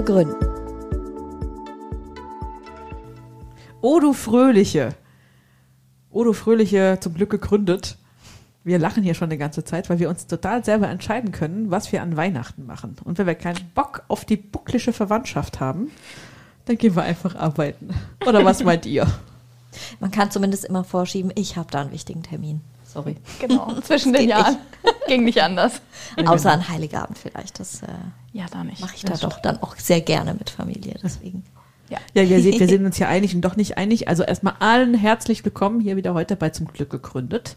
[0.00, 0.34] zu gründen.
[3.82, 4.94] O du Fröhliche.
[6.10, 7.98] O du Fröhliche, zum Glück gegründet.
[8.64, 11.92] Wir lachen hier schon eine ganze Zeit, weil wir uns total selber entscheiden können, was
[11.92, 12.96] wir an Weihnachten machen.
[13.04, 15.90] Und wenn wir keinen Bock auf die bucklische Verwandtschaft haben,
[16.66, 17.90] dann gehen wir einfach arbeiten.
[18.26, 19.06] Oder was meint ihr?
[19.98, 22.60] Man kann zumindest immer vorschieben, ich habe da einen wichtigen Termin.
[22.92, 23.16] Sorry.
[23.38, 24.56] Genau, zwischen den Jahren.
[25.06, 25.80] Ging nicht anders.
[26.26, 27.60] Außer an Heiligabend vielleicht.
[27.60, 27.86] Das äh,
[28.32, 28.80] Ja, da nicht.
[28.80, 30.94] mache ich da Das doch dann auch sehr gerne mit Familie.
[31.02, 31.44] Deswegen.
[31.88, 34.08] Ja, ihr seht, wir sind uns hier einig und doch nicht einig.
[34.08, 37.56] Also erstmal allen herzlich willkommen hier wieder heute bei Zum Glück gegründet.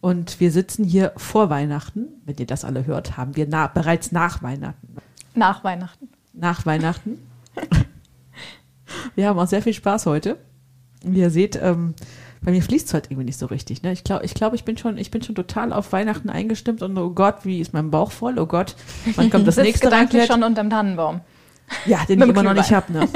[0.00, 2.08] Und wir sitzen hier vor Weihnachten.
[2.24, 4.96] Wenn ihr das alle hört, haben wir na, bereits nach Weihnachten.
[5.34, 6.08] Nach Weihnachten.
[6.32, 7.18] Nach Weihnachten.
[9.14, 10.38] wir haben auch sehr viel Spaß heute.
[11.02, 11.94] Wie ihr seht, ähm,
[12.42, 13.82] bei mir fließt es heute irgendwie nicht so richtig.
[13.82, 13.92] Ne?
[13.92, 16.96] Ich glaube, ich, glaub, ich, bin schon, ich bin schon total auf Weihnachten eingestimmt und
[16.96, 18.38] oh Gott, wie ist mein Bauch voll?
[18.38, 18.76] Oh Gott,
[19.14, 20.32] wann kommt das nächste Raclette?
[20.32, 21.20] schon unterm Tannenbaum.
[21.86, 22.92] Ja, den ich immer noch nicht habe.
[22.92, 23.08] Ne?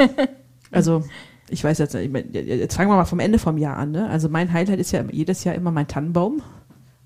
[0.71, 1.05] Also,
[1.49, 3.93] ich weiß jetzt, ich mein, jetzt fangen wir mal vom Ende vom Jahr an.
[3.93, 4.09] Ne?
[4.09, 6.43] Also, mein Highlight ist ja jedes Jahr immer mein Tannenbaum.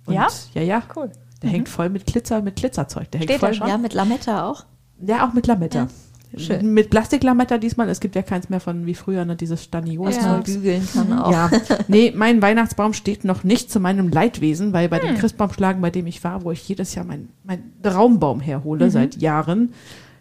[0.07, 0.29] Und, Ja?
[0.55, 0.83] Ja, ja.
[0.95, 1.11] Cool.
[1.43, 3.11] Der hängt voll mit Glitzer, mit Glitzerzeug.
[3.13, 3.69] Der hängt Steht voll, der schon?
[3.69, 4.65] Ja, mit Lametta auch.
[5.01, 5.89] Ja, auch mit Lametta.
[6.37, 6.75] Schön.
[6.75, 7.89] Mit Plastiklametta diesmal.
[7.89, 9.37] Es gibt ja keins mehr von wie früher, ne?
[9.37, 10.21] dieses Was Stanios.
[10.21, 11.31] man bügeln kann auch.
[11.33, 11.51] Ja,
[11.89, 15.09] nee, mein Weihnachtsbaum steht noch nicht zu meinem Leidwesen, weil bei Hm.
[15.09, 18.91] dem Christbaumschlagen, bei dem ich war, wo ich jedes Jahr meinen mein Traumbaum herhole Mhm.
[18.91, 19.73] seit Jahren,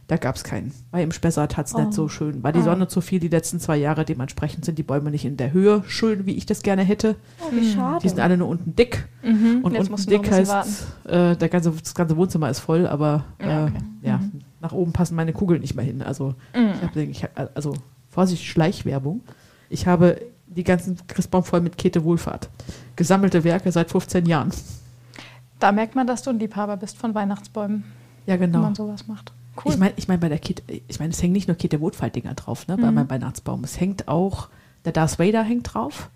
[0.08, 0.72] da gab's keinen.
[0.92, 1.80] Weil im Spessart hat's Oh.
[1.82, 2.42] nicht so schön.
[2.42, 5.36] War die Sonne zu viel die letzten zwei Jahre, dementsprechend sind die Bäume nicht in
[5.36, 7.18] der Höhe schön, wie ich das gerne hätte.
[7.42, 8.00] Oh, wie schade.
[8.04, 9.06] Die sind alle nur unten dick.
[9.22, 9.60] Mhm.
[9.64, 13.48] Und Jetzt unten dick heißt, äh, der ganze, das ganze Wohnzimmer ist voll, aber Ja,
[13.50, 13.74] ja, okay.
[14.04, 14.22] äh, ja
[14.62, 16.02] nach oben passen meine Kugeln nicht mehr hin.
[16.02, 16.72] Also, Mhm.
[16.76, 17.74] ich hab, ich hab, also
[18.10, 19.22] Vorsicht, Schleichwerbung.
[19.70, 22.50] Ich habe die ganzen Christbaum voll mit Käthe Wohlfahrt.
[22.96, 24.52] Gesammelte Werke seit 15 Jahren.
[25.60, 27.84] Da merkt man, dass du ein Liebhaber bist von Weihnachtsbäumen,
[28.26, 28.60] Ja, wenn genau.
[28.64, 29.32] man sowas macht.
[29.66, 29.74] Cool.
[29.74, 32.36] Ich meine, ich mein, bei der Käthe, ich meine, es hängen nicht nur Käthe Wohlfahrt-Dinger
[32.36, 32.82] drauf, ne, Mhm.
[32.82, 33.64] bei meinem Weihnachtsbaum.
[33.64, 34.50] Es hängt auch,
[34.86, 36.10] der Darth Vader hängt drauf.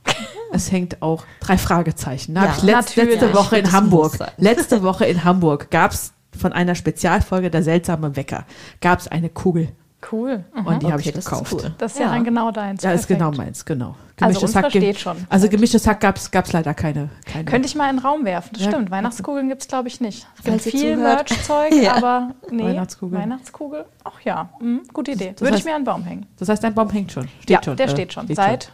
[0.53, 2.35] es hängt auch drei Fragezeichen.
[2.35, 6.75] Da Ja, ich letzt, letzte Woche in Hamburg, letzte Woche in Hamburg gab's von einer
[6.75, 8.45] Spezialfolge Der seltsame Wecker,
[8.81, 9.69] gab's eine Kugel
[10.11, 10.43] cool.
[10.55, 10.65] Mhm.
[10.65, 11.53] und die habe Okay, ich das ist gekauft.
[11.53, 11.75] cool.
[11.77, 12.13] Das ist ja, Ja.
[12.13, 12.81] dann genau deins.
[12.83, 13.95] Ja, ist genau meins, genau.
[14.19, 15.15] Also unserer ge- steht schon.
[15.29, 17.09] Also gemischtes Hack gab's gab's leider keine.
[17.25, 17.45] keine.
[17.45, 18.49] Könnte ich mal in den Raum werfen.
[18.53, 18.71] Das Ja.
[18.71, 18.89] stimmt.
[18.91, 20.27] Weihnachtskugeln gibt es, glaube ich, nicht.
[20.39, 20.97] Es gibt viel.
[20.97, 21.95] Merch-Zeug, Ja.
[21.95, 22.63] aber nee.
[22.63, 23.17] Weihnachtskugel.
[23.19, 23.85] Weihnachtskugel?
[24.03, 25.33] Ach ja, mhm, gute Idee.
[25.33, 26.25] Das Würde ich heißt- mir an den Baum hängen.
[26.39, 27.27] Das heißt, dein Baum hängt schon.
[27.41, 27.77] Steht ja, schon.
[27.77, 28.27] der äh, steht schon.
[28.33, 28.71] seit,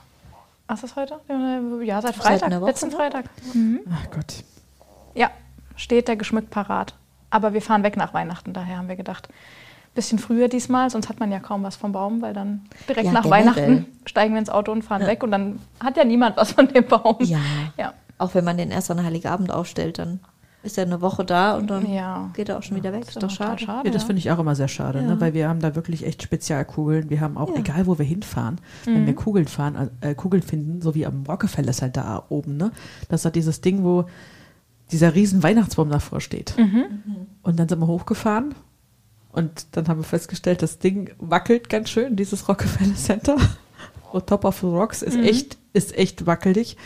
[0.67, 1.19] was ist heute?
[1.83, 2.51] Ja, seit Freitag.
[2.51, 2.95] Woche, letzten ne?
[2.95, 3.25] Freitag.
[3.91, 4.43] Ach Gott.
[5.13, 5.29] Ja,
[5.75, 6.93] steht der geschmückt parat.
[7.37, 9.29] Aber wir fahren weg nach Weihnachten, daher haben wir gedacht,
[9.93, 13.11] bisschen früher diesmal, sonst hat man ja kaum was vom Baum, weil dann direkt Ja,
[13.11, 13.45] nach generell.
[13.45, 16.67] Weihnachten steigen wir ins Auto und fahren weg und dann hat ja niemand was von
[16.67, 17.17] dem Baum.
[17.19, 17.37] Ja.
[17.77, 17.93] Ja.
[18.17, 20.19] Auch wenn man den erst an Heiligabend aufstellt, dann
[20.63, 22.31] ist er eine Woche da und dann Ja.
[22.33, 23.03] geht er auch schon wieder weg.
[23.07, 23.63] Ist doch schade.
[23.63, 25.21] Ja, das finde ich auch immer sehr schade, ne?
[25.21, 27.11] weil wir haben da wirklich echt Spezialkugeln.
[27.11, 27.57] Wir haben auch, Ja.
[27.59, 31.73] egal wo wir hinfahren, wenn wir Kugeln fahren, äh, Kugeln finden, so wie am Rockefeller
[31.73, 32.71] Center da oben, ne?
[33.09, 34.05] Das hat dieses Ding, wo
[34.91, 36.53] dieser riesen Weihnachtsbaum davor steht.
[37.43, 38.55] Und dann sind wir hochgefahren
[39.31, 43.37] und dann haben wir festgestellt, das Ding wackelt ganz schön, dieses Rockefeller Center.
[44.13, 46.77] Oh, Top of the Rocks ist echt, ist echt wackelig.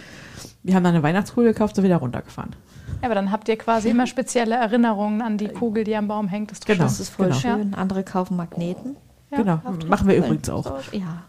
[0.63, 2.55] Wir haben dann eine Weihnachtskugel gekauft und wieder runtergefahren.
[3.01, 6.27] Ja, aber dann habt ihr quasi immer spezielle Erinnerungen an die Kugel, die am Baum
[6.27, 6.51] hängt.
[6.51, 6.83] Das Genau.
[6.83, 7.37] Das ist voll Genau.
[7.39, 7.73] schön.
[7.73, 8.95] Andere kaufen Magneten.
[9.31, 10.79] Ja, genau, machen wir übrigens auch.
[10.91, 11.23] Ja.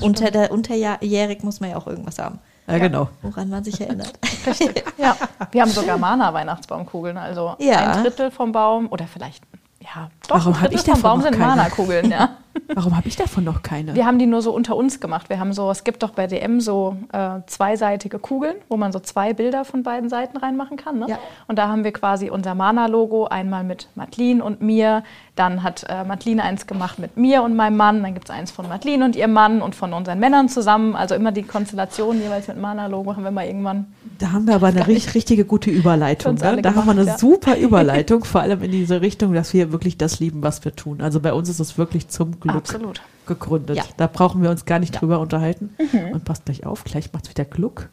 [0.00, 3.08] Unter der, unterjährig muss man ja auch irgendwas haben, Ja, genau.
[3.22, 4.12] woran man sich erinnert.
[4.98, 5.16] Ja,
[5.50, 7.16] wir haben sogar Mana-Weihnachtsbaumkugeln.
[7.16, 7.92] Also Ja.
[7.92, 9.42] ein Drittel vom Baum oder vielleicht,
[9.80, 11.38] ja, doch, Warum ein Drittel ich vom Baum sind?
[11.38, 12.30] Mana-Kugeln, ja.
[12.74, 13.94] Warum habe ich davon noch keine?
[13.94, 15.28] Wir haben die nur so unter uns gemacht.
[15.28, 18.98] Wir haben so, es gibt doch bei DM so äh, zweiseitige Kugeln, wo man so
[18.98, 20.98] zwei Bilder von beiden Seiten reinmachen kann.
[20.98, 21.06] Ne?
[21.08, 21.18] Ja.
[21.46, 25.02] Und da haben wir quasi unser Mana-Logo einmal mit Madeline und mir.
[25.36, 28.02] Dann hat äh, Madeline eins gemacht mit mir und meinem Mann.
[28.02, 30.94] Dann gibt es eins von Madeline und ihrem Mann und von unseren Männern zusammen.
[30.94, 33.86] Also immer die Konstellation jeweils mit Mana-Logo haben wir mal irgendwann.
[34.18, 36.34] Da haben wir aber eine richtig, richtige gute Überleitung.
[36.36, 36.62] Ne?
[36.62, 37.18] Da haben wir eine gemacht, ja.
[37.18, 41.00] super Überleitung, vor allem in diese Richtung, dass wir wirklich das lieben, was wir tun.
[41.00, 43.02] Also bei uns ist es wirklich zum Glück Absolut.
[43.26, 43.76] gegründet.
[43.76, 43.84] Ja.
[43.96, 45.74] Da brauchen wir uns gar nicht drüber unterhalten.
[46.12, 47.88] Und passt gleich auf, gleich macht es wieder Gluck.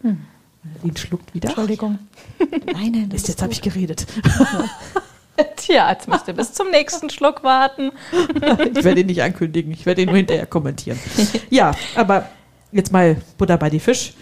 [0.83, 1.49] Lien schluckt wieder.
[1.49, 1.99] Entschuldigung.
[2.73, 4.05] Nein, nein, Mist, jetzt habe ich geredet.
[5.55, 7.91] Tja, jetzt müsst ihr bis zum nächsten Schluck warten.
[8.75, 10.99] ich werde ihn nicht ankündigen, ich werde ihn nur hinterher kommentieren.
[11.49, 12.29] Ja, aber
[12.71, 14.13] jetzt mal Butter bei die Fisch.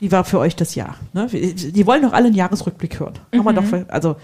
[0.00, 0.96] Wie war für euch das Jahr?
[1.12, 1.28] Ne?
[1.28, 3.14] Die wollen doch alle einen Jahresrückblick hören.
[3.32, 3.38] Mhm.
[3.38, 3.86] Haben wir doch, mhm.
[3.88, 4.16] also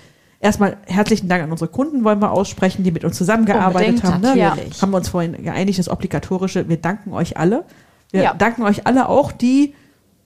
[0.42, 4.20] erstmal herzlichen Dank an unsere Kunden wollen wir aussprechen, die mit uns zusammengearbeitet haben.
[4.20, 4.34] Ne?
[4.34, 6.68] Wir haben wir uns vorhin geeinigt, das Obligatorische.
[6.68, 7.64] Wir danken euch alle.
[8.10, 8.34] Wir ja.
[8.34, 9.74] danken euch alle auch, die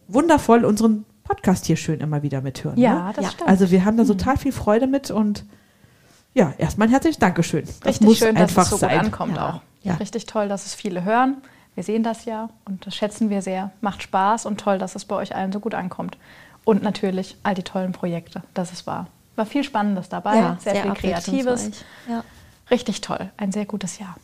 [0.08, 2.78] wundervoll unseren Podcast hier schön immer wieder mithören.
[2.78, 3.12] Ja, ne?
[3.14, 3.30] das ja.
[3.30, 3.48] stimmt.
[3.48, 5.44] Also wir haben da total viel Freude mit und
[6.34, 7.64] ja, erstmal herzliches Dankeschön.
[7.64, 8.98] Das Richtig muss schön, einfach dass es so sein.
[8.98, 9.50] gut ankommt ja.
[9.50, 9.60] auch.
[9.82, 9.94] Ja.
[9.94, 11.36] Richtig toll, dass es viele hören.
[11.74, 13.70] Wir sehen das ja und das schätzen wir sehr.
[13.82, 16.16] Macht Spaß und toll, dass es bei euch allen so gut ankommt.
[16.64, 19.06] Und natürlich all die tollen Projekte, das ist wahr.
[19.36, 21.70] War viel Spannendes dabei, ja, sehr, sehr, viel Kreatives.
[22.08, 22.24] Ja.
[22.70, 24.16] Richtig toll, ein sehr gutes Jahr.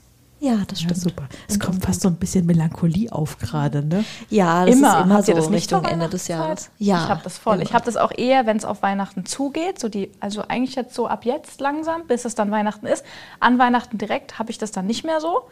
[0.43, 0.97] Ja, das stimmt.
[0.97, 1.29] Ja, super.
[1.47, 4.05] Es und kommt fast so ein bisschen Melancholie auf gerade, ne?
[4.29, 4.99] Ja, das immer.
[4.99, 6.69] ist immer Habt so das Richtung Ende des Jahres.
[6.79, 7.55] Ja, ich habe das voll.
[7.55, 7.62] Immer.
[7.62, 10.97] Ich habe das auch eher, wenn es auf Weihnachten zugeht, so die, also eigentlich jetzt
[10.97, 13.05] so ab jetzt langsam, bis es dann Weihnachten ist.
[13.38, 15.44] An Weihnachten direkt habe ich das dann nicht mehr so.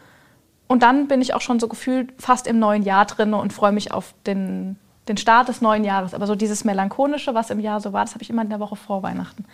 [0.67, 3.71] Und dann bin ich auch schon so gefühlt fast im neuen Jahr drin und freue
[3.71, 4.75] mich auf den,
[5.11, 6.13] den Start des neuen Jahres.
[6.13, 8.59] Aber so dieses Melancholische, was im Jahr so war, das habe ich immer in der
[8.59, 9.45] Woche vor Weihnachten.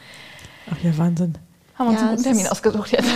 [0.71, 1.37] Ach ja, Wahnsinn.
[1.75, 3.09] Haben wir ja, uns einen guten Termin ausgesucht jetzt.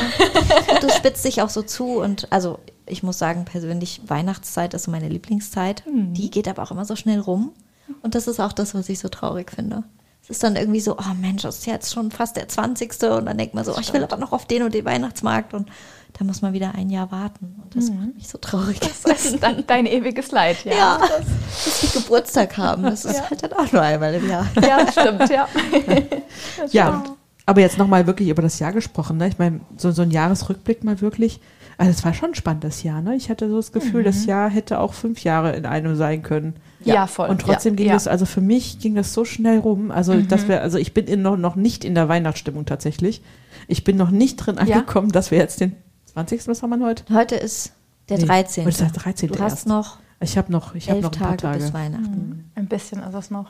[0.82, 4.92] das spitzt sich auch so zu und also ich muss sagen, persönlich, Weihnachtszeit ist so
[4.92, 5.84] meine Lieblingszeit.
[5.88, 6.14] Mhm.
[6.14, 7.54] Die geht aber auch immer so schnell rum.
[8.02, 9.84] Und das ist auch das, was ich so traurig finde.
[10.24, 12.92] Es ist dann irgendwie so, oh Mensch, das ist jetzt schon fast der 20.
[13.04, 15.54] Und dann denkt man so, oh, ich will aber noch auf den und den Weihnachtsmarkt.
[15.54, 15.70] Und
[16.18, 17.56] da muss man wieder ein Jahr warten.
[17.64, 18.00] Und das mhm.
[18.00, 18.80] macht mich so traurig.
[18.80, 20.74] Das ist dein, dein ewiges Leid, ja.
[20.74, 21.26] Ja, das,
[21.66, 22.84] dass wir Geburtstag haben.
[22.84, 23.30] Das ist ja.
[23.30, 24.48] halt dann auch nur einmal im Jahr.
[24.62, 25.48] Ja, das stimmt, ja.
[26.72, 27.04] Ja,
[27.46, 29.18] aber jetzt nochmal wirklich über das Jahr gesprochen.
[29.18, 29.28] Ne?
[29.28, 31.40] Ich meine, so, so ein Jahresrückblick mal wirklich.
[31.78, 33.02] Also es war schon ein spannendes Jahr.
[33.02, 33.16] Ne?
[33.16, 34.06] Ich hatte so das Gefühl, mhm.
[34.06, 36.56] das Jahr hätte auch fünf Jahre in einem sein können.
[36.84, 37.30] Ja, ja voll.
[37.30, 39.92] Und trotzdem ja, ging es, also für mich ging das so schnell rum.
[39.92, 40.28] Also, mhm.
[40.28, 43.22] dass wir, also ich bin in noch, noch nicht in der Weihnachtsstimmung tatsächlich.
[43.68, 45.76] Ich bin noch nicht drin angekommen, dass wir jetzt den
[46.06, 46.48] 20.
[46.48, 47.04] Was haben wir heute?
[47.14, 47.74] Heute ist
[48.10, 48.66] der nee, 13.
[48.66, 49.30] Heute ist der 13.
[49.30, 49.68] Du hast erst.
[49.68, 51.60] noch ich habe noch, ich habe noch ein paar Tage, Tage.
[51.60, 52.30] bis Weihnachten.
[52.30, 52.46] Mhm.
[52.56, 53.48] Ein bisschen ist es noch.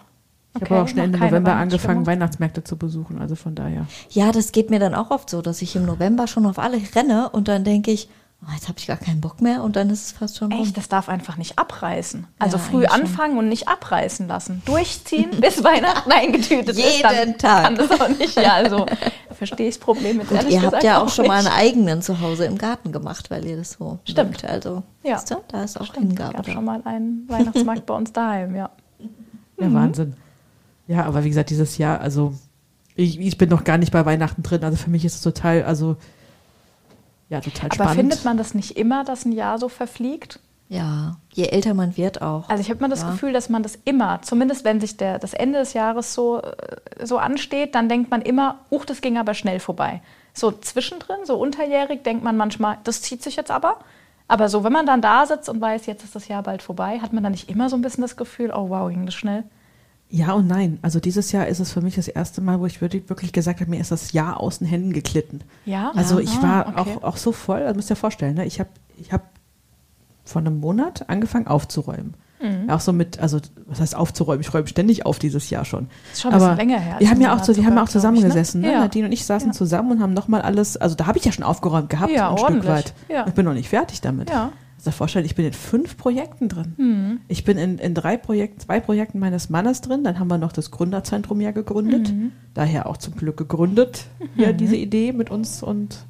[0.53, 3.87] Ich okay, habe auch schnell Ende November angefangen, Weihnachtsmärkte zu besuchen, also von daher.
[4.09, 6.77] Ja, das geht mir dann auch oft so, dass ich im November schon auf alle
[6.93, 8.09] renne und dann denke ich,
[8.45, 10.59] oh, jetzt habe ich gar keinen Bock mehr und dann ist es fast schon Echt,
[10.59, 10.73] rum.
[10.73, 12.27] das darf einfach nicht abreißen.
[12.39, 13.39] Also ja, früh anfangen schon.
[13.39, 14.61] und nicht abreißen lassen.
[14.65, 17.19] Durchziehen, bis Weihnachten eingetütet Jeden ist.
[17.19, 17.63] Jeden Tag.
[17.63, 18.85] Kann das auch nicht, ja, also
[19.31, 22.01] verstehe ich das Problem mit und Ihr habt ja auch, auch schon mal einen eigenen
[22.01, 24.31] zu Hause im Garten gemacht, weil ihr das so Stimmt.
[24.31, 24.45] Mögt.
[24.45, 25.21] Also, ja.
[25.27, 26.07] du, da ist auch Stimmt.
[26.09, 26.37] Hingabe.
[26.37, 28.69] Es gab schon mal einen Weihnachtsmarkt bei uns daheim, ja.
[29.59, 29.73] Ja, mhm.
[29.73, 30.13] Wahnsinn.
[30.87, 32.33] Ja, aber wie gesagt, dieses Jahr, also
[32.95, 34.63] ich, ich bin noch gar nicht bei Weihnachten drin.
[34.63, 35.97] Also für mich ist es total, also
[37.31, 37.91] ja, total aber spannend.
[37.91, 40.39] Aber findet man das nicht immer, dass ein Jahr so verfliegt?
[40.67, 42.49] Ja, je älter man wird auch.
[42.49, 43.11] Also ich habe mal das ja.
[43.11, 47.05] Gefühl, dass man das immer, zumindest wenn sich der, das Ende des Jahres so, äh,
[47.05, 50.01] so ansteht, dann denkt man immer, uch, das ging aber schnell vorbei.
[50.33, 53.79] So zwischendrin, so unterjährig, denkt man manchmal, das zieht sich jetzt aber.
[54.27, 56.99] Aber so, wenn man dann da sitzt und weiß, jetzt ist das Jahr bald vorbei,
[56.99, 59.45] hat man dann nicht immer so ein bisschen das Gefühl, oh wow, ging das schnell.
[60.11, 60.77] Ja und nein.
[60.81, 63.61] Also dieses Jahr ist es für mich das erste Mal, wo ich wirklich, wirklich gesagt
[63.61, 65.39] habe, mir ist das Jahr aus den Händen geklitten.
[65.65, 65.91] Ja.
[65.95, 66.97] Also ich ah, war okay.
[66.97, 68.45] auch, auch so voll, das müsst ihr vorstellen, ne?
[68.45, 69.29] ich habe ich hab
[70.25, 72.15] vor einem Monat angefangen aufzuräumen.
[72.41, 72.69] Mhm.
[72.69, 74.41] Auch so mit, also was heißt aufzuräumen?
[74.41, 75.87] Ich räume ständig auf dieses Jahr schon.
[76.09, 76.95] Das ist schon ein Aber bisschen länger her.
[76.99, 78.61] Wir haben ja auch, so, wir haben auch zusammengesessen.
[78.61, 78.73] Ich, ne?
[78.73, 78.79] Ja.
[78.81, 79.53] Nadine und ich saßen ja.
[79.53, 82.37] zusammen und haben nochmal alles, also da habe ich ja schon aufgeräumt gehabt, ja, ein
[82.37, 82.63] ordentlich.
[82.63, 82.93] Stück weit.
[83.09, 83.27] Ja.
[83.27, 84.29] Ich bin noch nicht fertig damit.
[84.29, 84.51] Ja.
[84.83, 86.73] Also vorstellen, ich bin in fünf Projekten drin.
[86.77, 87.21] Mhm.
[87.27, 90.03] Ich bin in, in drei Projekten, zwei Projekten meines Mannes drin.
[90.03, 92.11] Dann haben wir noch das Gründerzentrum ja gegründet.
[92.11, 92.31] Mhm.
[92.55, 94.41] Daher auch zum Glück gegründet, mhm.
[94.41, 96.07] ja, diese Idee mit uns und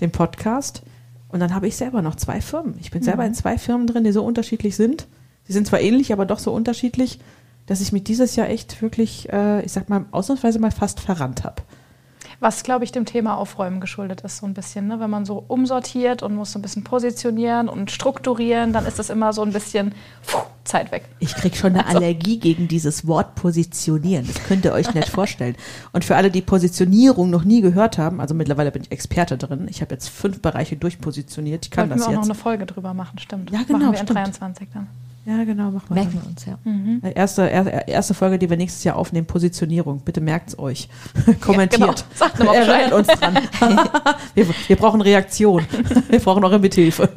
[0.00, 0.82] dem Podcast.
[1.28, 2.74] Und dann habe ich selber noch zwei Firmen.
[2.80, 3.36] Ich bin selber in mhm.
[3.36, 5.06] zwei Firmen drin, die so unterschiedlich sind.
[5.44, 7.20] Sie sind zwar ähnlich, aber doch so unterschiedlich,
[7.66, 11.44] dass ich mich dieses Jahr echt wirklich, äh, ich sag mal, ausnahmsweise mal fast verrannt
[11.44, 11.62] habe.
[12.40, 14.88] Was, glaube ich, dem Thema Aufräumen geschuldet ist, so ein bisschen.
[14.88, 14.98] Ne?
[14.98, 19.10] Wenn man so umsortiert und muss so ein bisschen positionieren und strukturieren, dann ist das
[19.10, 19.92] immer so ein bisschen
[20.26, 21.04] puh, Zeit weg.
[21.18, 21.98] Ich kriege schon eine also.
[21.98, 24.26] Allergie gegen dieses Wort positionieren.
[24.26, 25.54] Das könnt ihr euch nicht vorstellen.
[25.92, 29.66] Und für alle, die Positionierung noch nie gehört haben, also mittlerweile bin ich Experte drin.
[29.68, 31.66] Ich habe jetzt fünf Bereiche durchpositioniert.
[31.66, 32.28] Ich kann Wollten das wir auch jetzt.
[32.28, 33.50] noch eine Folge drüber machen, stimmt.
[33.50, 33.80] Ja, genau.
[33.80, 34.10] Machen wir stimmt.
[34.10, 34.86] in 23 dann.
[35.26, 35.94] Ja, genau, machen wir.
[35.94, 36.58] Merken wir uns, ja.
[36.64, 37.02] Mhm.
[37.14, 40.00] Erste, erste Folge, die wir nächstes Jahr aufnehmen, Positionierung.
[40.00, 40.88] Bitte merkt es euch.
[41.40, 42.04] Kommentiert.
[42.18, 42.52] Ja, genau.
[42.54, 43.38] Erinnert uns dran.
[44.34, 45.64] wir, wir brauchen Reaktion.
[46.08, 47.08] wir brauchen eure Mithilfe.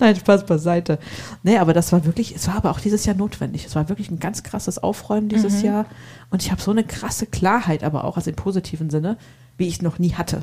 [0.00, 0.98] Nein, Spaß beiseite.
[1.42, 3.64] Nee, aber das war wirklich, es war aber auch dieses Jahr notwendig.
[3.64, 5.64] Es war wirklich ein ganz krasses Aufräumen dieses mhm.
[5.64, 5.86] Jahr.
[6.30, 9.16] Und ich habe so eine krasse Klarheit, aber auch also im positiven Sinne,
[9.56, 10.42] wie ich noch nie hatte.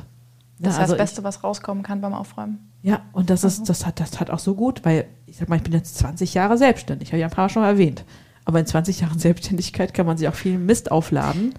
[0.58, 2.70] Das ist also das Beste, was rauskommen kann beim Aufräumen.
[2.82, 5.56] Ja, und das ist, das hat, das hat auch so gut, weil ich sag mal,
[5.56, 8.04] ich bin jetzt 20 Jahre selbstständig, habe ich ein paar schon erwähnt.
[8.44, 11.54] Aber in 20 Jahren Selbstständigkeit kann man sich auch viel Mist aufladen.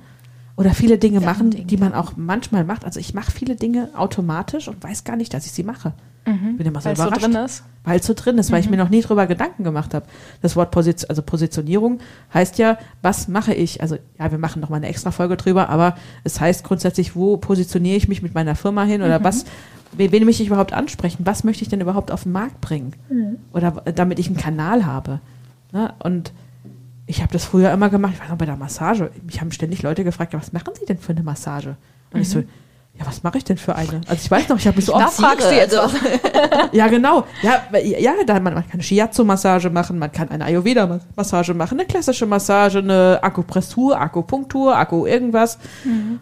[0.55, 2.85] Oder viele Dinge Ja, machen, Ding, die man auch manchmal macht.
[2.85, 5.93] Also ich mache viele Dinge automatisch und weiß gar nicht, dass ich sie mache.
[6.57, 7.63] Bin immer so Weil es so drin ist.
[7.83, 10.05] Weil es so drin ist, weil ich mir noch nie drüber Gedanken gemacht habe.
[10.43, 11.99] Das Wort Position, also Positionierung
[12.33, 13.81] heißt ja, was mache ich?
[13.81, 17.37] Also ja, wir machen noch mal eine extra Folge drüber, aber es heißt grundsätzlich, wo
[17.37, 19.45] positioniere ich mich mit meiner Firma hin oder was,
[19.97, 21.25] wen, möchte ich überhaupt ansprechen?
[21.25, 22.93] Was möchte ich denn überhaupt auf den Markt bringen?
[23.53, 25.19] Oder w- damit ich einen Kanal habe.
[25.71, 25.93] Ne?
[26.03, 26.31] Und
[27.05, 29.11] ich habe das früher immer gemacht, ich weiß noch bei der Massage.
[29.25, 31.75] Mich haben ständig Leute gefragt, ja, was machen Sie denn für eine Massage?
[32.13, 34.01] Und ich so, ja, was mache ich denn für eine?
[34.07, 35.97] Also ich weiß noch, ich habe mich so oft fragst du jetzt also,
[36.71, 37.25] ja, genau.
[37.41, 41.87] Ja, ja da, man, man kann eine Shiatsu-Massage machen, man kann eine Ayurveda-Massage machen, eine
[41.87, 45.57] klassische Massage, eine Akupressur, Akupunktur, Akku irgendwas.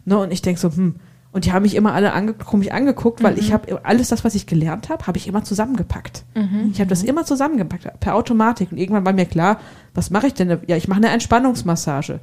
[0.05, 0.95] Ne, und ich denke so, hm.
[1.33, 4.35] Und die haben mich immer alle ange komisch angeguckt, weil ich habe alles das, was
[4.35, 6.25] ich gelernt habe, habe ich immer zusammengepackt.
[6.73, 8.71] Ich habe das immer zusammengepackt, per Automatik.
[8.71, 9.59] Und irgendwann war mir klar,
[9.93, 10.59] was mache ich denn?
[10.67, 12.19] Ja, ich mache eine Entspannungsmassage.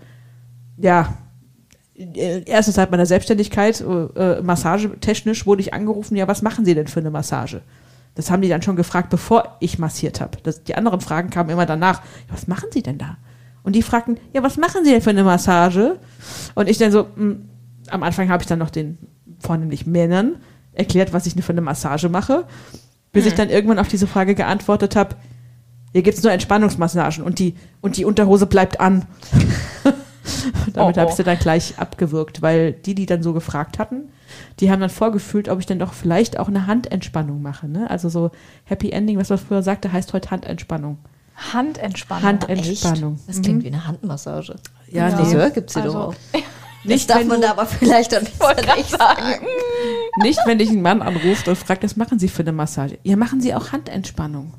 [0.76, 1.14] Ja,
[1.98, 6.86] äh, erste Zeit meiner Selbstständigkeit, äh, massagetechnisch wurde ich angerufen, ja, was machen Sie denn
[6.86, 7.62] für eine Massage?
[8.14, 10.38] Das haben die dann schon gefragt, bevor ich massiert habe.
[10.66, 13.16] Die anderen Fragen kamen immer danach, ja, was machen Sie denn da?
[13.62, 15.98] Und die fragten, ja, was machen Sie denn für eine Massage?
[16.54, 17.36] Und ich dann so, mh,
[17.90, 18.98] am Anfang habe ich dann noch den
[19.40, 20.36] vornehmlich Männern
[20.72, 22.46] erklärt, was ich für eine Massage mache,
[23.12, 25.16] bis ich dann irgendwann auf diese Frage geantwortet habe,
[25.92, 29.06] hier gibt's nur Entspannungsmassagen und die, und die Unterhose bleibt an.
[30.74, 31.08] Damit Oh, habe oh.
[31.10, 34.10] ich sie dann gleich abgewürgt, weil die, die dann so gefragt hatten,
[34.60, 37.66] die haben dann vorgefühlt, ob ich denn doch vielleicht auch eine Handentspannung mache.
[37.66, 37.88] Ne?
[37.90, 38.30] Also so
[38.64, 40.98] Happy Ending, was man früher sagte, heißt heute Handentspannung.
[41.52, 42.24] Handentspannung.
[42.24, 43.14] Handentspannung.
[43.14, 43.28] Echt?
[43.28, 44.56] Das klingt wie eine Handmassage.
[44.90, 45.16] Ja, nee.
[45.16, 46.14] Friseur gibt es sie Also, doch auch.
[46.88, 48.22] Nicht, Das darf man da aber vielleicht dann
[48.76, 49.46] nicht sagen.
[50.22, 52.98] Nicht, wenn dich ein Mann anruft und fragt, was machen Sie für eine Massage?
[53.04, 54.54] Ja, machen Sie auch Handentspannung.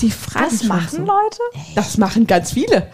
[0.00, 0.98] die fragen Das machen so.
[0.98, 1.38] Leute?
[1.74, 2.88] Das machen ganz viele.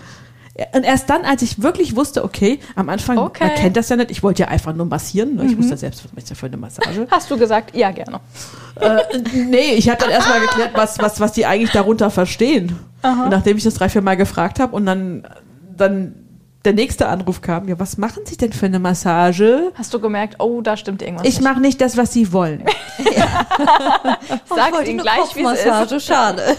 [0.73, 3.45] Und erst dann, als ich wirklich wusste, okay, am Anfang, Okay.
[3.49, 5.35] man kennt das ja nicht, ich wollte ja einfach nur massieren.
[5.35, 5.47] Ne?
[5.47, 7.09] Ich wusste selbst, was ist das für eine Massage.
[7.11, 8.21] Hast du gesagt, ja, gerne.
[8.81, 9.01] äh,
[9.49, 12.79] nee, ich habe dann erstmal geklärt, was, was, was die eigentlich darunter verstehen.
[13.03, 15.27] Und nachdem ich das drei, vier Mal gefragt habe und dann,
[15.77, 16.15] dann
[16.65, 19.73] der nächste Anruf kam, ja, was machen Sie denn für eine Massage?
[19.75, 22.65] Hast du gemerkt, oh, da stimmt irgendwas Ich mache nicht das, was Sie wollen.
[24.49, 25.65] Wollte ihnen gleich, wie es ist.
[25.65, 26.43] Kopfmassage, schade.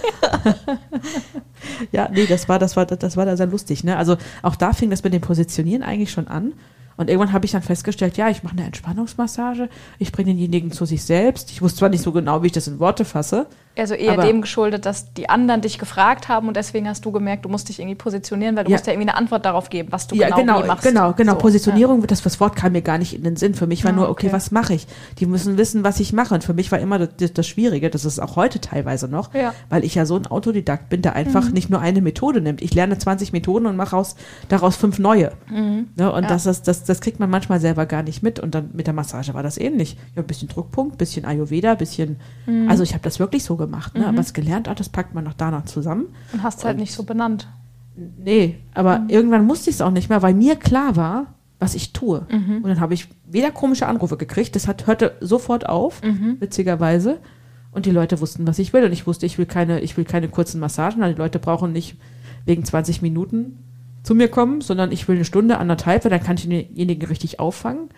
[1.92, 3.84] Ja, nee, das war, das war, das war da sehr lustig.
[3.84, 3.98] Ne?
[3.98, 6.54] Also auch da fing das mit dem Positionieren eigentlich schon an.
[6.98, 9.68] Und irgendwann habe ich dann festgestellt, ja, ich mache eine Entspannungsmassage,
[10.00, 11.52] ich bringe denjenigen zu sich selbst.
[11.52, 13.48] Ich wusste zwar nicht so genau, wie ich das in Worte fasse.
[13.78, 17.44] Also eher dem geschuldet, dass die anderen dich gefragt haben und deswegen hast du gemerkt,
[17.44, 18.76] du musst dich irgendwie positionieren, weil du Ja.
[18.78, 20.84] musst ja irgendwie eine Antwort darauf geben, was du ja, genau, genau, machst.
[20.84, 21.32] genau, genau.
[21.34, 23.54] So, Positionierung, das, das Wort kam mir gar nicht in den Sinn.
[23.54, 24.36] Für mich war Ah, nur, okay, okay.
[24.36, 24.88] was mache ich?
[25.20, 26.34] Die müssen wissen, was ich mache.
[26.36, 29.54] Und für mich war immer das, das Schwierige, das ist auch heute teilweise noch, Ja.
[29.70, 32.62] weil ich ja so ein Autodidakt bin, der einfach nicht nur eine Methode nimmt.
[32.62, 34.16] Ich lerne 20 Methoden und mache aus,
[34.50, 35.32] daraus fünf neue.
[35.50, 35.86] Ne?
[36.12, 36.30] Und Ja.
[36.30, 38.40] das, ist, das, das kriegt man manchmal selber gar nicht mit.
[38.40, 39.98] Und dann mit der Massage war das ähnlich.
[40.16, 42.18] Ja, ein bisschen Druckpunkt, bisschen Ayurveda, bisschen.
[42.68, 43.96] Also ich habe das wirklich so gemacht.
[43.98, 44.06] Ne?
[44.08, 46.08] Aber was gelernt, ah, das packt man noch danach zusammen.
[46.34, 47.48] Und hast halt nicht so benannt.
[48.18, 49.10] Nee, aber Mhm.
[49.10, 52.28] irgendwann musste ich es auch nicht mehr, weil mir klar war, was ich tue.
[52.30, 52.58] Mhm.
[52.58, 56.38] Und dann habe ich weder komische Anrufe gekriegt, das hat, hörte sofort auf, Mhm.
[56.40, 57.20] witzigerweise.
[57.72, 58.84] Und die Leute wussten, was ich will.
[58.86, 61.02] Und ich wusste, ich will keine, ich will keine kurzen Massagen.
[61.04, 61.98] Also die Leute brauchen nicht
[62.46, 63.60] wegen 20 Minuten
[64.04, 67.40] zu mir kommen, sondern ich will eine Stunde, anderthalb, weil dann kann ich denjenigen richtig
[67.40, 67.90] auffangen.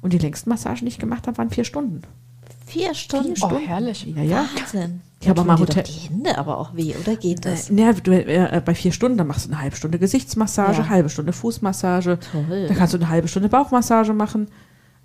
[0.00, 2.02] Und die längsten Massagen, die ich gemacht habe, waren vier Stunden.
[2.66, 3.34] Vier Stunden.
[3.42, 4.06] Oh, herrlich.
[4.14, 4.44] Ja, ja.
[4.56, 5.00] Wahnsinn.
[5.20, 7.70] Ich habe mal Hotel- die Hände aber auch weh, oder geht das?
[7.70, 10.88] Äh, ne, du, äh, bei vier Stunden, dann machst du eine halbe Stunde Gesichtsmassage, Ja.
[10.90, 12.18] halbe Stunde Fußmassage.
[12.32, 12.66] Toll.
[12.68, 14.48] Dann kannst du eine halbe Stunde Bauchmassage machen.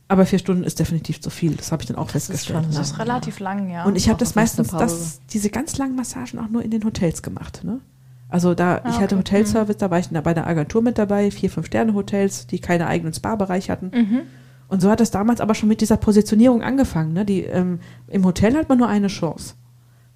[0.10, 1.56] Aber vier Stunden ist definitiv zu viel.
[1.56, 2.66] Das habe ich dann auch Das ist festgestellt.
[2.66, 3.86] schon Das ist relativ lang, ja.
[3.86, 7.22] Und ich habe das meistens, das, diese ganz langen Massagen auch nur in den Hotels
[7.24, 7.64] gemacht.
[7.64, 7.80] Ne?
[8.28, 9.20] Also da, ich Ah, hatte okay.
[9.20, 12.88] Hotelservice, da war ich bei einer Agentur mit dabei, vier, fünf Sterne Hotels, die keine
[12.88, 13.92] eigenen Spa-Bereich hatten.
[13.94, 14.22] Mhm.
[14.68, 17.14] Und so hat es damals aber schon mit dieser Positionierung angefangen.
[17.14, 17.24] Ne?
[17.24, 19.54] Die, ähm, Im Hotel hat man nur eine Chance.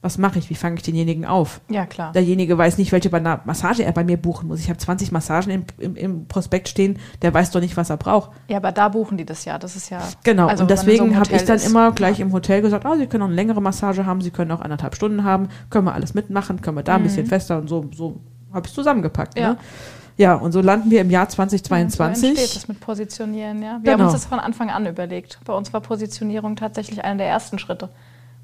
[0.06, 0.52] Was mache ich?
[0.52, 1.62] Wie fange ich denjenigen auf?
[1.68, 2.12] ja, klar.
[2.12, 3.10] derjenige weiß nicht, welche
[3.46, 4.60] Massage er bei mir buchen muss.
[4.60, 7.98] Ich habe 20 Massagen im, im, im Prospekt stehen, der weiß doch nicht, was er
[7.98, 8.30] braucht.
[8.48, 9.58] Ja, aber da buchen die das ja.
[9.58, 10.00] Das ist ja.
[10.24, 11.68] Genau, Also, und so deswegen einem habe ich dann ist.
[11.68, 14.52] immer gleich im Hotel gesagt, ah, Sie können auch eine längere Massage haben, Sie können
[14.52, 17.68] auch anderthalb Stunden haben, können wir alles mitmachen, können wir da ein bisschen fester und
[17.68, 18.20] so, so
[18.54, 19.36] habe ich zusammengepackt.
[19.36, 19.42] Mhm.
[19.42, 19.50] Ja.
[19.54, 19.58] Ne?
[20.18, 22.54] ja, und so landen wir im Jahr So entsteht 2022.
[22.54, 23.80] das mit Positionieren, ja.
[23.82, 24.04] Wir haben Genau.
[24.04, 25.40] uns das von Anfang an überlegt.
[25.46, 27.90] Bei uns war Positionierung tatsächlich einer der ersten Schritte.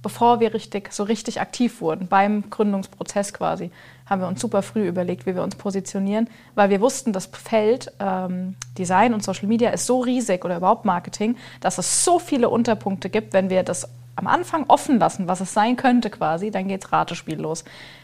[0.04, 3.70] Bevor wir richtig, so richtig aktiv wurden, beim Gründungsprozess quasi,
[4.08, 7.92] haben wir uns super früh überlegt, wie wir uns positionieren, weil wir wussten, das Feld
[8.00, 12.50] ähm, Design und Social Media ist so riesig oder überhaupt Marketing, dass es so viele
[12.50, 16.68] Unterpunkte gibt, wenn wir das am Anfang offen lassen, was es sein könnte quasi, dann
[16.68, 17.64] geht's Ratespiel los.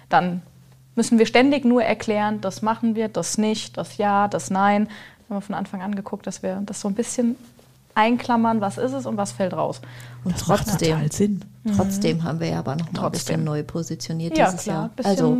[0.09, 0.41] Dann
[0.95, 4.87] müssen wir ständig nur erklären, das machen wir, das nicht, das ja, das nein.
[5.29, 7.35] Haben wir von Anfang an geguckt, dass wir das so ein bisschen
[7.97, 9.81] einklammern, was ist es und was fällt raus.
[10.23, 11.41] Und Das macht trotzdem, total Sinn.
[11.75, 13.11] trotzdem haben wir ja aber noch mal ein Trotzdem.
[13.11, 14.75] bisschen neu positioniert Ja, dieses klar.
[14.83, 14.89] Jahr.
[14.89, 15.37] Bisschen Also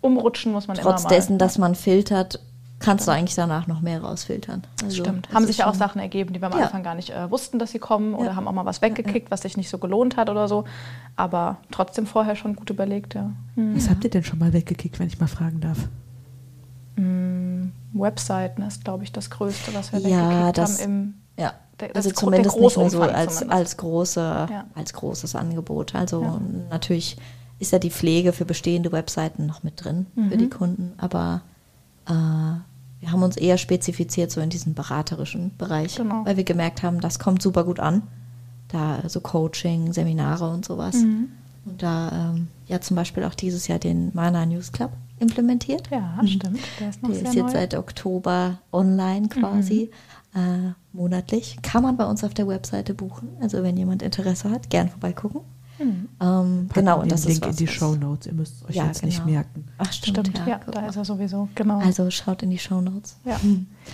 [0.00, 1.16] umrutschen muss man trotz immer mal.
[1.16, 2.40] dessen, dass man filtert,
[2.78, 4.62] kannst du eigentlich danach noch mehr rausfiltern.
[4.84, 5.28] Also, Stimmt.
[5.32, 6.66] Haben sich ja auch Sachen ergeben, die wir am Ja.
[6.66, 8.36] Anfang gar nicht äh, wussten, dass sie kommen oder Ja.
[8.36, 10.64] haben auch mal was weggekickt, was sich nicht so gelohnt hat oder so.
[11.16, 13.30] Aber trotzdem vorher schon gut überlegt, ja.
[13.54, 13.74] Hm.
[13.76, 15.78] Was habt ihr denn schon mal weggekickt, wenn ich mal fragen darf?
[16.96, 21.52] Hm, Webseiten ist, glaube ich, das Größte, was wir Ja, weggekickt das- haben im Ja,
[21.80, 23.50] Der- also zumindest nicht mehr so als, zumindest.
[23.50, 24.64] als, große, Ja.
[24.74, 25.94] als großes Angebot.
[25.94, 26.40] Also Ja.
[26.70, 27.16] natürlich
[27.58, 30.38] ist ja die Pflege für bestehende Webseiten noch mit drin für Mhm.
[30.38, 31.42] die Kunden, aber
[32.06, 36.24] äh, wir haben uns eher spezifiziert so in diesem beraterischen Bereich, Genau.
[36.24, 38.02] weil wir gemerkt haben, das kommt super gut an.
[38.68, 40.96] Da so Coaching, Seminare und sowas.
[40.96, 41.28] Mhm.
[41.66, 45.88] Und da ähm, ja zum Beispiel auch dieses Jahr den Mana News Club implementiert.
[45.90, 46.60] Ja, stimmt.
[46.80, 47.52] Der ist Der ist jetzt neu.
[47.52, 49.90] seit Oktober online quasi,
[50.34, 50.38] äh,
[50.96, 51.58] monatlich.
[51.62, 53.28] Kann man bei uns auf der Webseite buchen.
[53.40, 55.42] Also wenn jemand Interesse hat, gern vorbeigucken.
[55.78, 56.08] Mhm.
[56.20, 58.26] Ähm, genau, und das Link ist was, in die Show Notes.
[58.26, 59.32] Ihr müsst es euch Ja, jetzt nicht genau.
[59.32, 59.64] merken.
[59.78, 61.78] Ach stimmt, Stimmt, ja, guck da ist er sowieso, genau.
[61.78, 63.18] Also schaut in die Show Notes.
[63.24, 63.38] Ja,